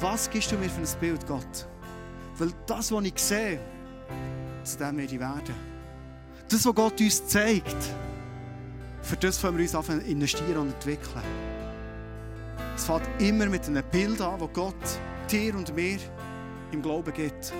was 0.00 0.28
gibst 0.28 0.52
du 0.52 0.56
mir 0.56 0.68
für 0.68 0.82
ein 0.82 1.00
Bild, 1.00 1.26
Gott? 1.26 1.66
Weil 2.36 2.50
das, 2.66 2.92
was 2.92 3.04
ich 3.04 3.18
sehe, 3.18 3.60
zu 4.64 4.76
dem 4.76 4.98
werde 4.98 5.14
ich 5.14 5.20
werden. 5.20 5.54
Das, 6.48 6.66
was 6.66 6.74
Gott 6.74 7.00
uns 7.00 7.26
zeigt, 7.26 7.76
für 9.00 9.16
das 9.16 9.42
wollen 9.42 9.56
wir 9.56 9.78
uns 9.78 9.88
investieren 9.88 10.58
und 10.58 10.74
entwickeln. 10.74 11.22
Es 12.76 12.84
fängt 12.84 13.08
immer 13.18 13.46
mit 13.46 13.66
einem 13.66 13.82
Bild 13.90 14.20
an, 14.20 14.38
das 14.38 14.52
Gott 14.52 14.74
dir 15.32 15.54
und 15.54 15.74
mir 15.74 15.98
im 16.72 16.82
Glauben 16.82 17.12
gibt. 17.12 17.52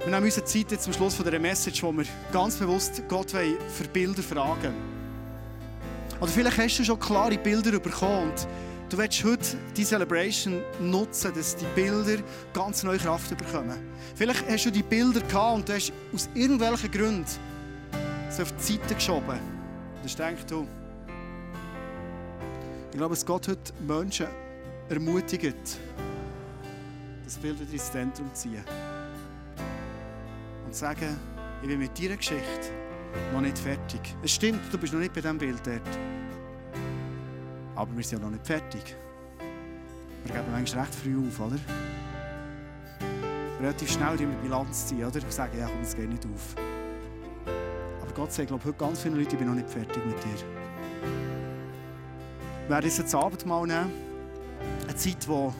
Wir 0.00 0.10
nehmen 0.10 0.24
unsere 0.24 0.44
Zeit 0.44 0.70
jetzt 0.70 0.84
zum 0.84 0.92
Schluss 0.92 1.14
von 1.14 1.24
dieser 1.24 1.38
Message, 1.38 1.82
wo 1.82 1.92
wir 1.92 2.04
ganz 2.32 2.56
bewusst 2.56 3.02
Gott 3.08 3.30
für 3.30 3.88
Bilder 3.92 4.22
fragen 4.22 4.74
Oder 6.20 6.30
vielleicht 6.30 6.58
hast 6.58 6.78
du 6.78 6.84
schon 6.84 6.98
klare 6.98 7.38
Bilder 7.38 7.78
bekommen 7.78 8.30
und 8.30 8.48
du 8.88 8.98
willst 8.98 9.22
heute 9.24 9.56
die 9.76 9.84
Celebration 9.84 10.60
nutzen, 10.80 11.32
dass 11.34 11.56
die 11.56 11.66
Bilder 11.74 12.22
ganz 12.52 12.82
neue 12.82 12.98
Kraft 12.98 13.36
bekommen. 13.36 13.78
Vielleicht 14.14 14.48
hast 14.48 14.66
du 14.66 14.70
die 14.70 14.82
Bilder 14.82 15.20
gehabt 15.20 15.56
und 15.56 15.68
du 15.68 15.74
hast 15.74 15.92
aus 16.12 16.28
irgendwelchen 16.34 16.90
Gründen 16.90 17.26
sie 18.30 18.42
auf 18.42 18.52
die 18.52 18.72
Seite 18.72 18.94
geschoben. 18.94 19.38
Und 20.02 20.18
denkst 20.18 20.46
du, 20.48 20.66
ich 22.96 22.98
glaube, 22.98 23.14
dass 23.14 23.26
Gott 23.26 23.46
heute 23.46 23.74
Menschen 23.86 24.26
ermutigt, 24.88 25.54
das 27.26 27.36
Bild 27.36 27.60
wieder 27.60 27.70
ins 27.70 27.92
Zentrum 27.92 28.34
zu 28.34 28.48
ziehen. 28.48 28.64
Und 30.64 30.72
zu 30.72 30.80
sagen, 30.80 31.14
ich 31.60 31.68
bin 31.68 31.78
mit 31.78 32.02
deiner 32.02 32.16
Geschichte 32.16 32.70
noch 33.34 33.42
nicht 33.42 33.58
fertig. 33.58 34.00
Es 34.22 34.32
stimmt, 34.32 34.60
du 34.72 34.78
bist 34.78 34.94
noch 34.94 35.00
nicht 35.00 35.12
bei 35.12 35.20
diesem 35.20 35.36
Bild 35.36 35.60
dort. 35.62 35.82
Aber 37.74 37.94
wir 37.94 38.02
sind 38.02 38.18
ja 38.18 38.24
noch 38.24 38.32
nicht 38.32 38.46
fertig. 38.46 38.96
Wir 40.24 40.34
geben 40.34 40.50
manchmal 40.50 40.84
recht 40.84 40.94
früh 40.94 41.18
auf, 41.18 41.38
oder? 41.38 41.58
Relativ 43.60 43.92
schnell 43.92 44.16
die 44.16 44.24
Bilanz 44.42 44.86
ziehen, 44.86 45.04
oder? 45.04 45.22
Und 45.22 45.30
sagen, 45.30 45.58
ja 45.58 45.66
komm, 45.66 45.82
das 45.82 45.94
geht 45.94 46.08
nicht 46.08 46.24
auf. 46.24 46.54
Aber 48.00 48.12
Gott 48.14 48.32
sagt, 48.32 48.48
glaube 48.48 48.62
ich, 48.62 48.68
heute 48.68 48.78
ganz 48.78 49.02
viele 49.02 49.16
Leute, 49.16 49.32
ich 49.32 49.38
bin 49.38 49.48
noch 49.48 49.54
nicht 49.54 49.68
fertig 49.68 50.02
mit 50.06 50.16
dir. 50.24 50.66
Wir 52.66 52.70
werden 52.70 52.86
jetzt 52.86 52.98
das 52.98 53.14
Abendmahl 53.14 53.64
nehmen. 53.64 53.92
Eine 54.82 54.96
Zeit, 54.96 55.28
wo 55.28 55.54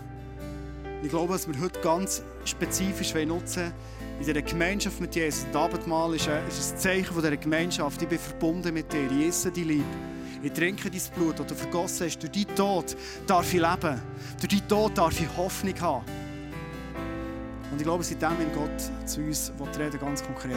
Ich 1.04 1.08
glaube, 1.08 1.34
was 1.34 1.46
wir 1.46 1.54
heute 1.60 1.80
ganz 1.80 2.24
spezifisch 2.44 3.14
nutzen 3.14 3.62
wollen, 3.62 3.72
in 4.18 4.26
dieser 4.26 4.42
Gemeinschaft 4.42 5.00
mit 5.00 5.14
Jesus. 5.14 5.46
Das 5.52 5.62
Abendmahl 5.62 6.16
ist 6.16 6.28
ein, 6.28 6.42
Zeichen 6.50 7.14
dieser 7.14 7.36
Gemeinschaft. 7.36 8.02
Ich 8.02 8.08
bin 8.08 8.18
verbunden 8.18 8.74
mit 8.74 8.92
dir. 8.92 9.08
Ich 9.08 9.28
esse 9.28 9.52
die 9.52 9.62
Liebe. 9.62 9.84
Ich 10.42 10.52
trinke 10.52 10.90
dein 10.90 11.00
Blut, 11.14 11.38
das 11.38 11.46
du 11.46 11.54
vergossen 11.54 12.06
hast. 12.06 12.18
Durch 12.18 12.32
deinen 12.32 12.56
Tod 12.56 12.96
darf 13.24 13.54
ich 13.54 13.60
leben. 13.60 14.02
Durch 14.40 14.48
deinen 14.48 14.68
Tod 14.68 14.98
darf 14.98 15.20
ich 15.20 15.28
Hoffnung 15.36 15.80
haben. 15.80 16.04
Und 17.70 17.78
ich 17.78 17.84
glaube, 17.84 18.02
seitdem 18.02 18.40
in 18.40 18.52
Gott 18.52 19.08
zu 19.08 19.20
uns 19.20 19.52
reden, 19.78 20.00
ganz 20.00 20.24
konkret. 20.24 20.56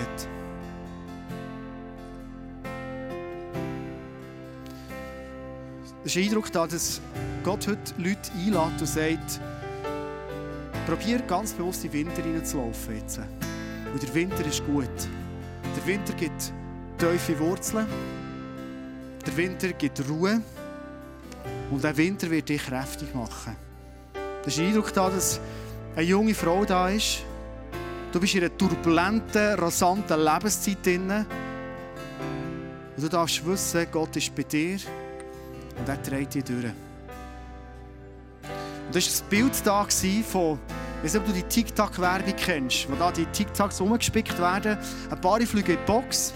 Ist 6.10 6.18
Eindruck 6.18 6.52
da, 6.52 6.66
dass 6.66 7.02
Gott 7.44 7.68
heute 7.68 7.94
Leute 8.00 8.32
einlädt 8.36 8.82
und 8.82 8.88
sagt, 8.88 9.40
probier 10.88 11.20
ganz 11.20 11.54
bewusst 11.54 11.86
in 11.86 11.92
den 11.92 12.08
Winter 12.08 12.24
hineinzulaufen 12.24 12.96
jetzt. 12.96 13.20
Und 13.94 14.02
der 14.02 14.16
Winter 14.16 14.44
ist 14.44 14.66
gut. 14.66 14.90
Der 15.78 15.86
Winter 15.86 16.14
gibt 16.14 16.52
tiefe 16.98 17.40
Wurzeln. 17.40 17.86
Der 19.24 19.38
Winter 19.38 19.72
gibt 19.74 20.02
Ruhe. 20.10 20.42
Und 21.70 21.84
der 21.84 21.96
Winter 21.96 22.28
wird 22.32 22.50
dich 22.50 22.64
kräftig 22.64 23.14
machen. 23.14 23.56
Das 24.44 24.48
ist 24.48 24.58
der 24.58 24.66
Eindruck 24.66 24.92
da, 24.92 25.12
dass 25.12 25.40
eine 25.96 26.08
junge 26.08 26.34
Frau 26.34 26.66
da 26.66 26.90
ist. 26.90 27.20
Du 28.12 28.20
bist 28.20 28.34
in 28.34 28.46
einer 28.46 28.58
turbulenten, 28.58 29.60
rasanten 29.60 30.20
Lebenszeit 30.20 30.84
drin. 30.84 31.12
Und 32.96 33.04
du 33.04 33.08
darfst 33.10 33.46
wissen, 33.46 33.86
Gott 33.92 34.16
ist 34.16 34.34
bei 34.34 34.42
dir 34.42 34.80
und 35.80 35.90
er 35.90 36.02
trägt 36.02 36.36
dich 36.36 36.44
durch. 36.44 36.66
Und 36.66 38.96
das 38.96 39.22
war 39.22 39.26
ein 39.26 39.30
Bild 39.30 39.66
da 39.66 39.88
von, 40.24 40.60
ich 41.04 41.16
ob 41.16 41.26
du 41.26 41.32
die 41.32 41.44
TikTok-Werbung 41.44 42.34
kennst, 42.36 42.92
wo 42.92 42.96
da 42.96 43.12
die 43.12 43.26
TikToks 43.26 43.80
umgespickt 43.80 44.38
werden. 44.40 44.78
Ein 45.10 45.22
paar 45.22 45.40
fliegen 45.40 45.72
in 45.72 45.78
die 45.78 45.86
Box 45.86 46.34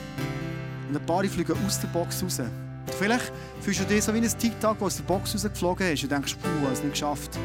und 0.87 0.95
ein 0.95 1.05
paar 1.05 1.23
fliegen 1.25 1.53
aus 1.65 1.81
der 1.81 1.87
Box 1.87 2.23
raus. 2.23 2.39
Und 2.39 2.95
vielleicht 2.97 3.31
fühlst 3.61 3.81
du 3.81 3.85
dich 3.85 4.03
so 4.03 4.13
wie 4.13 4.19
ein 4.19 4.37
TikTok, 4.37 4.79
das 4.79 4.85
aus 4.85 4.95
der 4.97 5.03
Box 5.03 5.33
rausgeflogen 5.33 5.91
ist 5.91 6.03
und 6.03 6.11
denkst, 6.11 6.37
puh, 6.41 6.47
ich 6.47 6.63
habe 6.63 6.73
es 6.73 6.83
nicht 6.83 6.93
geschafft. 6.93 7.37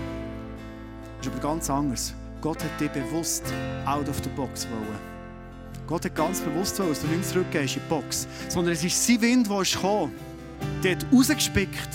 Das 1.19 1.27
ist 1.27 1.33
aber 1.33 1.43
ganz 1.43 1.71
anders. 1.71 2.15
Gott 2.41 2.63
hat 2.63 2.81
dich 2.81 2.91
bewusst 2.91 3.43
out 3.85 4.09
of 4.09 4.17
the 4.23 4.31
box 4.31 4.69
wollen. 4.71 5.19
Gott 5.89 6.05
hat 6.05 6.15
ganz 6.15 6.41
bewusst 6.41 6.79
wollen, 6.79 6.91
dass 6.91 7.01
du 7.01 7.09
nicht 7.09 7.25
zurückgehst 7.25 7.77
in 7.77 7.83
die 7.83 7.89
Box, 7.89 8.29
sondern 8.49 8.75
es 8.75 8.85
ist 8.85 9.07
sein 9.07 9.21
Wind, 9.23 9.51
der 9.51 9.63
ist 9.63 9.73
gekommen. 9.73 10.13
Der 10.83 10.97
hat 10.97 11.07
rausgespickt. 11.13 11.89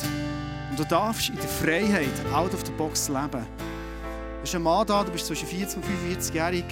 Und 0.69 0.79
du 0.79 0.83
darfst 0.85 1.29
in 1.29 1.35
der 1.35 1.47
Freiheit, 1.47 2.33
out 2.33 2.53
of 2.53 2.65
the 2.65 2.71
box 2.73 3.07
leben. 3.07 3.31
Du 3.31 4.41
bist 4.41 4.55
ein 4.55 4.63
Mann 4.63 4.85
da, 4.87 5.03
du 5.03 5.11
bist 5.11 5.27
zwischen 5.27 5.47
40 5.47 5.77
und 5.77 5.85
45-jährig, 5.85 6.65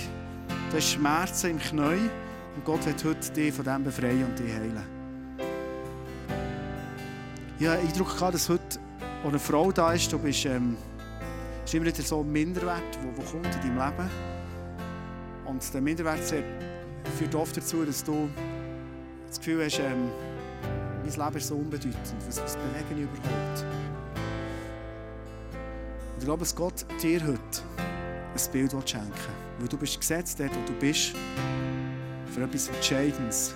du 0.69 0.77
hast 0.77 0.89
Schmerzen 0.89 1.51
im 1.51 1.60
Knie 1.60 2.10
und 2.56 2.65
Gott 2.65 2.86
wird 2.86 3.04
heute 3.04 3.32
dich 3.32 3.54
von 3.54 3.63
dem 3.63 3.84
befreien 3.84 4.25
und 4.25 4.38
dich 4.38 4.51
heilen. 4.51 4.84
Ich 7.60 7.67
habe 7.67 7.77
den 7.77 7.88
Eindruck, 7.88 8.17
dass 8.19 8.49
heute 8.49 8.80
wo 9.23 9.30
eine 9.30 9.39
Frau 9.39 9.71
da 9.71 9.93
ist, 9.93 10.12
du 10.12 10.17
bist, 10.17 10.45
ähm, 10.45 10.75
ist 11.63 11.73
immer 11.73 11.86
wieder 11.86 12.01
so 12.01 12.21
ein 12.21 12.32
Minderwert, 12.32 12.82
der 13.17 13.25
kommt 13.25 13.45
in 13.45 13.62
deinem 13.62 13.77
Leben. 13.77 14.10
Und 15.45 15.73
der 15.73 15.82
Minderwert 15.82 16.21
führt 17.17 17.36
oft 17.36 17.56
dazu, 17.56 17.86
dass 17.86 18.04
du 18.04 18.27
das 19.27 19.38
Gefühl 19.38 19.63
hast, 19.63 19.80
ähm, 19.80 20.10
mein 21.04 21.26
Leben 21.26 21.38
ist 21.38 21.48
so 21.48 21.56
unbedeutend. 21.56 21.96
Was, 22.28 22.42
was 22.42 22.56
bewege 22.56 22.86
ich 22.96 23.02
überhaupt? 23.02 23.66
Und 26.14 26.20
ich 26.20 26.26
glaube, 26.26 26.40
dass 26.40 26.56
Gott 26.56 26.86
dir 27.02 27.22
heute 27.22 27.40
ein 28.34 28.52
Bild 28.52 28.90
schenken 28.90 29.10
will. 29.10 29.60
Weil 29.60 29.68
du 29.68 29.78
bist 29.78 30.00
gesetzt 30.00 30.40
dort, 30.40 30.52
wo 30.56 30.68
du 30.68 30.74
bist, 30.80 31.14
für 32.34 32.44
etwas 32.44 32.68
Entscheidendes 32.70 33.56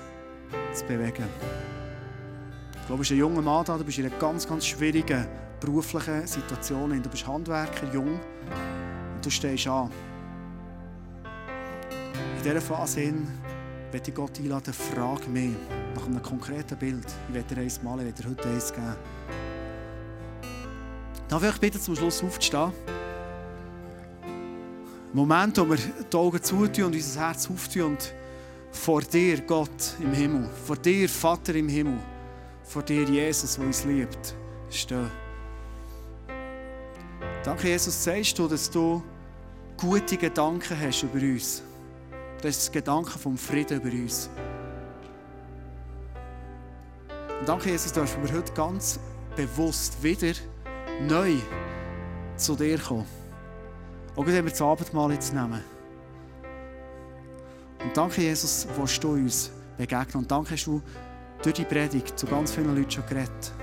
zu 0.74 0.86
bewegen. 0.86 1.26
Ich 2.72 2.88
glaube, 2.88 2.90
du 2.90 2.98
bist 2.98 3.12
ein 3.12 3.18
junger 3.18 3.42
Mann 3.42 3.66
da, 3.66 3.78
du 3.78 3.84
bist 3.84 3.98
in 3.98 4.06
einer 4.06 4.16
ganz, 4.18 4.48
ganz 4.48 4.66
schwierigen 4.66 5.26
beruflichen 5.60 6.28
Situation. 6.28 7.02
Du 7.02 7.10
bist 7.10 7.26
Handwerker, 7.26 7.92
jung 7.94 8.20
und 9.16 9.26
du 9.26 9.30
stehst 9.30 9.68
an. 9.68 9.90
In 12.38 12.44
dieser 12.44 12.62
Phase 12.62 13.00
hin 13.00 13.28
möchte 13.96 14.12
ich 14.12 14.18
Gott 14.18 14.38
einladen, 14.40 14.74
frag 14.74 15.26
mich 15.30 15.52
nach 15.96 16.06
einem 16.06 16.22
konkreten 16.22 16.78
Bild. 16.78 17.06
Ich 17.30 17.34
werde 17.34 17.56
dir 17.56 17.62
eins 17.62 17.82
malen, 17.82 18.02
ich 18.02 18.06
werde 18.08 18.24
dir 18.24 18.30
heute 18.30 18.50
eins 18.50 18.74
geben. 18.74 18.96
Darf 21.30 21.44
ich 21.44 21.50
euch 21.50 21.60
bitten, 21.62 21.80
zum 21.80 21.96
Schluss 21.96 22.22
aufzustehen? 22.22 22.74
Moment, 25.14 25.58
wo 25.58 25.70
wir 25.70 25.78
die 25.78 26.18
Augen 26.18 26.44
zutun 26.44 26.84
und 26.84 26.96
unser 26.96 27.22
Herz 27.22 27.50
auftun 27.50 27.84
und 27.84 28.14
vor 28.70 29.02
dir, 29.02 29.40
Gott 29.44 29.96
im 30.02 30.12
Himmel, 30.12 30.50
vor 30.66 30.76
dir, 30.76 31.08
Vater 31.08 31.56
im 31.56 31.70
Himmel, 31.70 32.00
vor 32.64 32.84
dir, 32.84 33.04
Jesus, 33.04 33.56
der 33.56 33.66
uns 33.66 33.86
liebt, 33.86 34.36
stehen. 34.70 35.10
Danke, 37.46 37.70
Jesus, 37.70 38.04
sagst 38.04 38.38
du, 38.38 38.50
dass 38.50 38.70
du 38.70 39.02
gute 39.78 40.18
Gedanken 40.18 40.78
hast 40.82 41.04
über 41.04 41.22
uns. 41.22 41.64
Das 42.46 42.58
ist 42.58 42.68
das 42.68 42.72
Gedanke 42.74 43.18
vom 43.18 43.40
Frieden 43.40 43.82
über 43.82 43.90
uns. 43.92 44.30
Und 47.40 47.50
danke, 47.50 47.72
Jesus, 47.72 47.92
dürfen 47.92 48.24
wir 48.24 48.38
heute 48.38 48.54
ganz 48.54 49.00
bewusst 49.36 50.04
wieder 50.04 50.34
neu 51.10 51.38
zu 52.38 52.56
dir 52.56 52.78
kommen. 52.78 53.08
Auch 54.16 54.28
wenn 54.28 54.46
wir 54.46 54.52
das 54.52 54.62
Abendmahl 54.62 55.14
jetzt 55.14 55.34
nehmen. 55.34 55.64
Und 57.84 57.98
danke, 57.98 58.22
Jesus, 58.22 58.68
wo 58.78 58.86
du 58.86 59.14
uns 59.14 59.50
begegnen. 59.76 60.22
Und 60.22 60.30
danke, 60.30 60.52
hast 60.52 60.68
du 60.68 60.84
durch 61.42 61.56
die 61.56 61.66
Predigt 61.66 62.20
zu 62.20 62.28
ganz 62.28 62.52
vielen 62.52 62.76
Leuten 62.76 62.92
schon 62.92 63.08
geredet. 63.08 63.54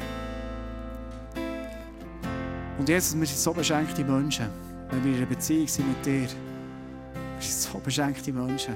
Und 2.81 2.89
Jesus, 2.89 3.17
wir 3.17 3.27
sind 3.29 3.39
so 3.39 3.53
beschenkte 3.53 4.03
Menschen, 4.03 4.49
wenn 4.91 5.05
wir 5.05 5.13
in 5.13 5.19
einer 5.19 5.27
Beziehung 5.27 5.69
sind 5.69 5.87
mit 5.87 6.05
dir. 6.05 6.52
So 7.43 7.79
beschenkte 7.79 8.33
Menschen. 8.33 8.75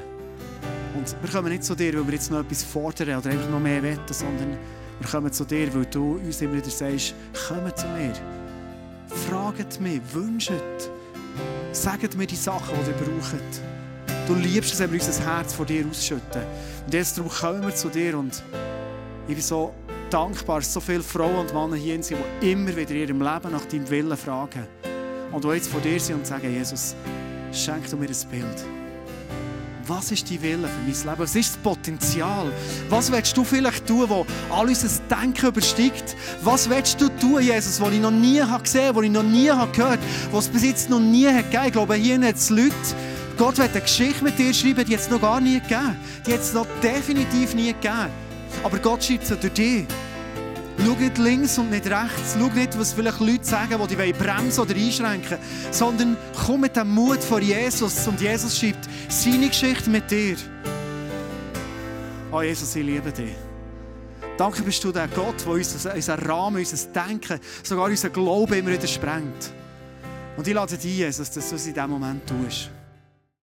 Und 0.94 1.14
wir 1.22 1.30
kommen 1.30 1.50
nicht 1.50 1.64
zu 1.64 1.74
dir, 1.74 1.94
weil 1.94 2.06
wir 2.06 2.14
jetzt 2.14 2.30
noch 2.30 2.40
etwas 2.40 2.64
fordern 2.64 3.18
oder 3.18 3.30
einfach 3.30 3.50
noch 3.50 3.60
mehr 3.60 3.82
wetten, 3.82 4.12
sondern 4.12 4.56
wir 4.98 5.08
kommen 5.08 5.32
zu 5.32 5.44
dir, 5.44 5.72
weil 5.74 5.84
du 5.86 6.16
uns 6.16 6.40
immer 6.40 6.54
wieder 6.54 6.70
sagst, 6.70 7.14
kommt 7.48 7.78
zu 7.78 7.86
mir. 7.88 8.12
Fragt 9.28 9.80
mich, 9.80 10.00
wünscht. 10.12 10.52
Sagt 11.72 12.16
mir 12.16 12.26
die 12.26 12.36
Sachen, 12.36 12.74
die 12.84 12.90
ihr 12.90 12.96
braucht. 12.96 13.60
Du 14.26 14.34
liebst 14.34 14.72
es, 14.72 14.80
wenn 14.80 14.92
wir 14.92 15.00
unser 15.00 15.24
Herz 15.24 15.52
vor 15.52 15.66
dir 15.66 15.86
ausschütten. 15.86 16.42
Und 16.86 16.94
jetzt 16.94 17.18
darum 17.18 17.30
kommen 17.30 17.62
wir 17.62 17.74
zu 17.74 17.88
dir 17.88 18.18
und 18.18 18.42
ich 19.28 19.34
bin 19.34 19.42
so 19.42 19.72
dankbar, 20.10 20.60
dass 20.60 20.72
so 20.72 20.80
viele 20.80 21.02
Frauen 21.02 21.46
und 21.46 21.52
Männer 21.52 21.76
hier 21.76 22.02
sind, 22.02 22.18
die 22.40 22.52
immer 22.52 22.74
wieder 22.74 22.90
in 22.90 22.96
ihrem 22.96 23.20
Leben 23.20 23.52
nach 23.52 23.64
deinem 23.66 23.90
Willen 23.90 24.16
fragen. 24.16 24.66
Und 25.32 25.44
die 25.44 25.48
jetzt 25.48 25.68
vor 25.68 25.80
dir 25.80 26.00
sind 26.00 26.16
und 26.16 26.26
sagen, 26.26 26.52
Jesus, 26.52 26.94
schenk 27.56 27.88
du 27.90 27.96
mir 27.96 28.08
ein 28.08 28.30
Bild. 28.30 28.64
Was 29.86 30.10
ist 30.10 30.28
dein 30.28 30.42
Wille 30.42 30.68
für 30.68 30.82
mein 30.84 30.94
Leben? 30.94 31.18
Was 31.18 31.36
ist 31.36 31.50
das 31.50 31.56
Potenzial? 31.58 32.50
Was 32.88 33.12
willst 33.12 33.36
du 33.36 33.44
vielleicht 33.44 33.86
tun, 33.86 34.08
wo 34.08 34.26
all 34.50 34.66
unser 34.66 34.88
Denken 35.08 35.46
übersteigt? 35.46 36.16
Was 36.42 36.68
willst 36.68 37.00
du 37.00 37.08
tun, 37.08 37.40
Jesus, 37.40 37.80
was 37.80 37.92
ich 37.92 38.00
noch 38.00 38.10
nie 38.10 38.40
gesehen 38.40 38.50
habe, 38.86 38.96
was 38.96 39.04
ich 39.04 39.10
noch 39.10 39.22
nie 39.22 39.46
gehört 39.46 39.78
habe, 39.78 39.98
was 40.32 40.46
es 40.46 40.50
bis 40.50 40.64
jetzt 40.64 40.90
noch 40.90 40.98
nie 40.98 41.28
hat 41.28 41.50
gegeben? 41.50 41.66
Ich 41.66 41.72
glaube, 41.72 41.94
hier 41.94 42.20
hat 42.20 42.34
es 42.34 42.50
Leute, 42.50 42.74
Gott 43.36 43.58
wird 43.58 43.70
eine 43.72 43.80
Geschichte 43.80 44.24
mit 44.24 44.38
dir 44.38 44.52
schreiben, 44.52 44.84
die 44.84 44.94
es 44.94 45.08
noch 45.08 45.20
gar 45.20 45.40
nie 45.40 45.60
gegeben. 45.60 45.96
Die 46.26 46.32
hat 46.32 46.40
es 46.40 46.52
noch 46.52 46.66
definitiv 46.82 47.54
nie 47.54 47.72
gegeben. 47.72 48.10
Aber 48.64 48.78
Gott 48.78 49.04
schreibt 49.04 49.26
sie 49.26 49.36
durch 49.36 49.52
dich. 49.52 49.86
Schau 50.78 50.94
nicht 50.94 51.18
links 51.18 51.58
und 51.58 51.70
nicht 51.70 51.86
rechts. 51.86 52.36
Schau 52.38 52.48
nicht, 52.48 52.78
was 52.78 52.92
vielleicht 52.92 53.20
Leute 53.20 53.44
sagen, 53.44 53.80
die 53.88 53.96
dich 53.96 54.14
bremsen 54.16 54.60
oder 54.60 54.74
einschränken 54.74 55.38
sondern 55.70 56.16
komm 56.44 56.62
mit 56.62 56.76
dem 56.76 56.94
Mut 56.94 57.22
vor 57.22 57.40
Jesus. 57.40 58.06
Und 58.06 58.20
Jesus 58.20 58.58
schreibt 58.58 58.88
seine 59.08 59.48
Geschichte 59.48 59.90
mit 59.90 60.10
dir. 60.10 60.36
Oh 62.30 62.42
Jesus, 62.42 62.74
ich 62.76 62.84
liebe 62.84 63.10
dich. 63.12 63.34
Danke 64.36 64.62
bist 64.62 64.84
du 64.84 64.92
der 64.92 65.08
Gott, 65.08 65.40
der 65.46 65.52
uns 65.52 65.86
unseren 65.86 66.20
Rahmen, 66.20 66.58
unser 66.58 66.92
Denken, 66.92 67.40
sogar 67.62 67.86
unseren 67.86 68.12
Glauben 68.12 68.52
immer 68.52 68.72
wieder 68.72 68.86
sprengt. 68.86 69.50
Und 70.36 70.46
ich 70.46 70.52
lade 70.52 70.76
dich 70.76 70.98
Jesus, 70.98 71.30
dass 71.30 71.48
du 71.48 71.54
es 71.54 71.66
in 71.66 71.72
diesem 71.72 71.90
Moment 71.90 72.26
tust. 72.26 72.70